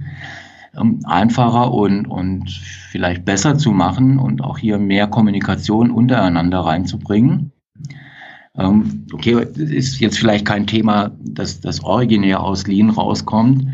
ähm, 0.76 1.02
einfacher 1.04 1.72
und, 1.74 2.08
und 2.08 2.50
vielleicht 2.50 3.24
besser 3.26 3.58
zu 3.58 3.72
machen 3.72 4.18
und 4.18 4.42
auch 4.44 4.58
hier 4.58 4.80
mehr 4.80 5.06
Kommunikation 5.08 5.92
untereinander 5.92 6.62
reinzubringen. 6.62 7.52
Ähm, 8.60 9.06
okay, 9.14 9.46
ist 9.56 10.00
jetzt 10.00 10.20
vielleicht 10.20 10.46
kein 10.46 10.68
Thema, 10.68 11.12
dass 11.24 11.62
das 11.62 11.84
originär 11.84 12.42
aus 12.42 12.68
Lean 12.68 12.90
rauskommt, 12.90 13.66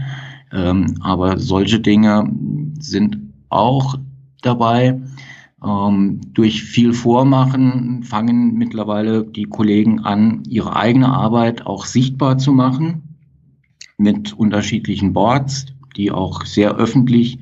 ähm, 0.54 0.98
aber 1.02 1.40
solche 1.40 1.80
Dinge 1.80 2.32
sind 2.80 3.18
auch 3.50 3.96
dabei. 4.42 5.02
Ähm, 5.66 6.22
durch 6.34 6.64
viel 6.64 6.94
Vormachen 6.94 8.04
fangen 8.04 8.54
mittlerweile 8.54 9.26
die 9.26 9.46
Kollegen 9.46 10.02
an, 10.02 10.44
ihre 10.48 10.76
eigene 10.76 11.10
Arbeit 11.10 11.66
auch 11.66 11.86
sichtbar 11.86 12.38
zu 12.38 12.52
machen 12.52 13.18
mit 13.98 14.34
unterschiedlichen 14.34 15.14
Boards, 15.14 15.66
die 15.98 16.12
auch 16.12 16.46
sehr 16.46 16.76
öffentlich 16.76 17.40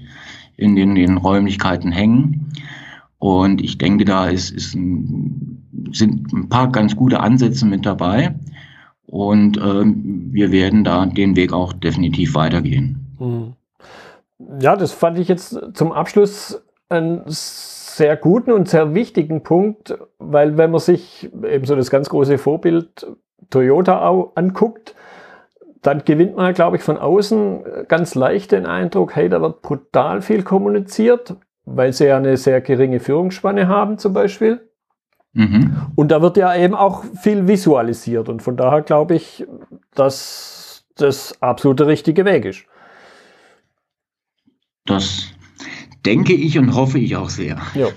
in 0.55 0.75
den, 0.75 0.95
den 0.95 1.17
Räumlichkeiten 1.17 1.91
hängen. 1.91 2.51
Und 3.17 3.61
ich 3.61 3.77
denke, 3.77 4.05
da 4.05 4.27
ist, 4.27 4.51
ist 4.51 4.75
ein, 4.75 5.52
sind 5.91 6.31
ein 6.33 6.49
paar 6.49 6.71
ganz 6.71 6.95
gute 6.95 7.19
Ansätze 7.19 7.65
mit 7.65 7.85
dabei. 7.85 8.35
Und 9.05 9.57
ähm, 9.57 10.29
wir 10.31 10.51
werden 10.51 10.83
da 10.83 11.05
den 11.05 11.35
Weg 11.35 11.53
auch 11.53 11.73
definitiv 11.73 12.35
weitergehen. 12.35 13.15
Hm. 13.19 13.53
Ja, 14.59 14.75
das 14.75 14.91
fand 14.91 15.19
ich 15.19 15.27
jetzt 15.27 15.59
zum 15.73 15.91
Abschluss 15.91 16.63
einen 16.89 17.21
sehr 17.27 18.15
guten 18.17 18.51
und 18.51 18.67
sehr 18.67 18.93
wichtigen 18.93 19.43
Punkt, 19.43 19.97
weil 20.17 20.57
wenn 20.57 20.71
man 20.71 20.79
sich 20.79 21.29
eben 21.47 21.65
so 21.65 21.75
das 21.75 21.91
ganz 21.91 22.09
große 22.09 22.37
Vorbild 22.37 23.07
Toyota 23.49 24.29
anguckt, 24.35 24.95
dann 25.83 26.03
gewinnt 26.05 26.35
man, 26.35 26.53
glaube 26.53 26.77
ich, 26.77 26.83
von 26.83 26.97
außen 26.97 27.85
ganz 27.87 28.15
leicht 28.15 28.51
den 28.51 28.65
Eindruck, 28.65 29.15
hey, 29.15 29.29
da 29.29 29.41
wird 29.41 29.61
brutal 29.61 30.21
viel 30.21 30.41
kommuniziert, 30.43 31.35
weil 31.65 31.93
sie 31.93 32.07
ja 32.07 32.17
eine 32.17 32.37
sehr 32.37 32.61
geringe 32.61 32.99
Führungsspanne 32.99 33.67
haben 33.67 33.97
zum 33.97 34.13
Beispiel. 34.13 34.61
Mhm. 35.33 35.87
Und 35.95 36.11
da 36.11 36.21
wird 36.21 36.37
ja 36.37 36.55
eben 36.55 36.75
auch 36.75 37.03
viel 37.21 37.47
visualisiert 37.47 38.29
und 38.29 38.41
von 38.41 38.55
daher 38.55 38.81
glaube 38.81 39.15
ich, 39.15 39.45
dass 39.95 40.85
das 40.95 41.41
absolut 41.41 41.79
der 41.79 41.87
richtige 41.87 42.23
Weg 42.23 42.45
ist. 42.45 42.65
Das 44.85 45.27
denke 46.05 46.33
ich 46.33 46.57
und 46.59 46.75
hoffe 46.75 46.99
ich 46.99 47.15
auch 47.15 47.29
sehr. 47.29 47.57
Ja. 47.73 47.87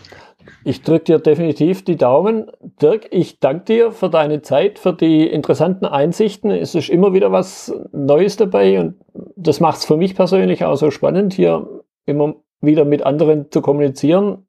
Ich 0.65 0.83
drücke 0.83 1.05
dir 1.05 1.19
definitiv 1.21 1.85
die 1.85 1.97
Daumen. 1.97 2.51
Dirk, 2.83 3.07
ich 3.13 3.39
danke 3.39 3.65
dir 3.67 3.93
für 3.93 4.11
deine 4.11 4.43
Zeit, 4.43 4.81
für 4.81 4.93
die 4.93 5.27
interessanten 5.27 5.85
Einsichten. 5.85 6.51
Es 6.51 6.75
ist 6.75 6.89
immer 6.89 7.13
wieder 7.13 7.31
was 7.31 7.73
Neues 7.93 8.37
dabei 8.37 8.81
und 8.81 8.97
das 9.37 9.61
macht 9.61 9.79
es 9.79 9.85
für 9.85 9.97
mich 9.97 10.17
persönlich 10.17 10.65
auch 10.65 10.77
so 10.77 10.91
spannend, 10.91 11.35
hier 11.35 11.85
immer 12.05 12.35
wieder 12.61 12.85
mit 12.85 13.03
anderen 13.05 13.51
zu 13.51 13.61
kommunizieren, 13.61 14.46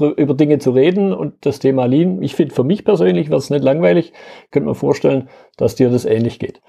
über 0.00 0.34
Dinge 0.34 0.58
zu 0.58 0.72
reden 0.72 1.12
und 1.12 1.34
das 1.46 1.58
Thema 1.58 1.86
Lean. 1.86 2.22
Ich 2.22 2.34
finde, 2.34 2.54
für 2.54 2.64
mich 2.64 2.84
persönlich 2.84 3.30
wird 3.30 3.40
es 3.40 3.50
nicht 3.50 3.64
langweilig. 3.64 4.12
Könnte 4.50 4.68
mir 4.68 4.74
vorstellen, 4.74 5.28
dass 5.56 5.74
dir 5.74 5.90
das 5.90 6.04
ähnlich 6.04 6.38
geht. 6.38 6.60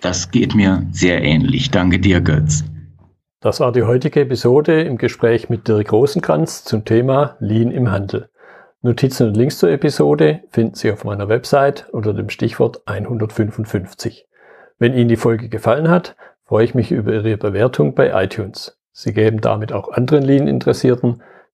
Das 0.00 0.30
geht 0.30 0.54
mir 0.54 0.86
sehr 0.92 1.22
ähnlich. 1.22 1.70
Danke 1.70 1.98
dir, 1.98 2.20
Götz. 2.20 2.64
Das 3.40 3.60
war 3.60 3.72
die 3.72 3.82
heutige 3.82 4.20
Episode 4.20 4.82
im 4.82 4.98
Gespräch 4.98 5.48
mit 5.48 5.68
Dirk 5.68 5.92
Rosenkranz 5.92 6.64
zum 6.64 6.84
Thema 6.84 7.36
Lean 7.40 7.70
im 7.70 7.90
Handel. 7.90 8.28
Notizen 8.80 9.28
und 9.28 9.36
Links 9.36 9.58
zur 9.58 9.70
Episode 9.70 10.42
finden 10.50 10.74
Sie 10.74 10.90
auf 10.92 11.04
meiner 11.04 11.28
Website 11.28 11.88
unter 11.90 12.14
dem 12.14 12.30
Stichwort 12.30 12.82
155. 12.86 14.26
Wenn 14.78 14.94
Ihnen 14.94 15.08
die 15.08 15.16
Folge 15.16 15.48
gefallen 15.48 15.88
hat, 15.88 16.14
freue 16.44 16.64
ich 16.64 16.74
mich 16.74 16.92
über 16.92 17.12
Ihre 17.12 17.36
Bewertung 17.36 17.94
bei 17.94 18.10
iTunes. 18.24 18.78
Sie 18.92 19.12
geben 19.12 19.40
damit 19.40 19.72
auch 19.72 19.90
anderen 19.90 20.22
Lean-Interessierten 20.22 21.22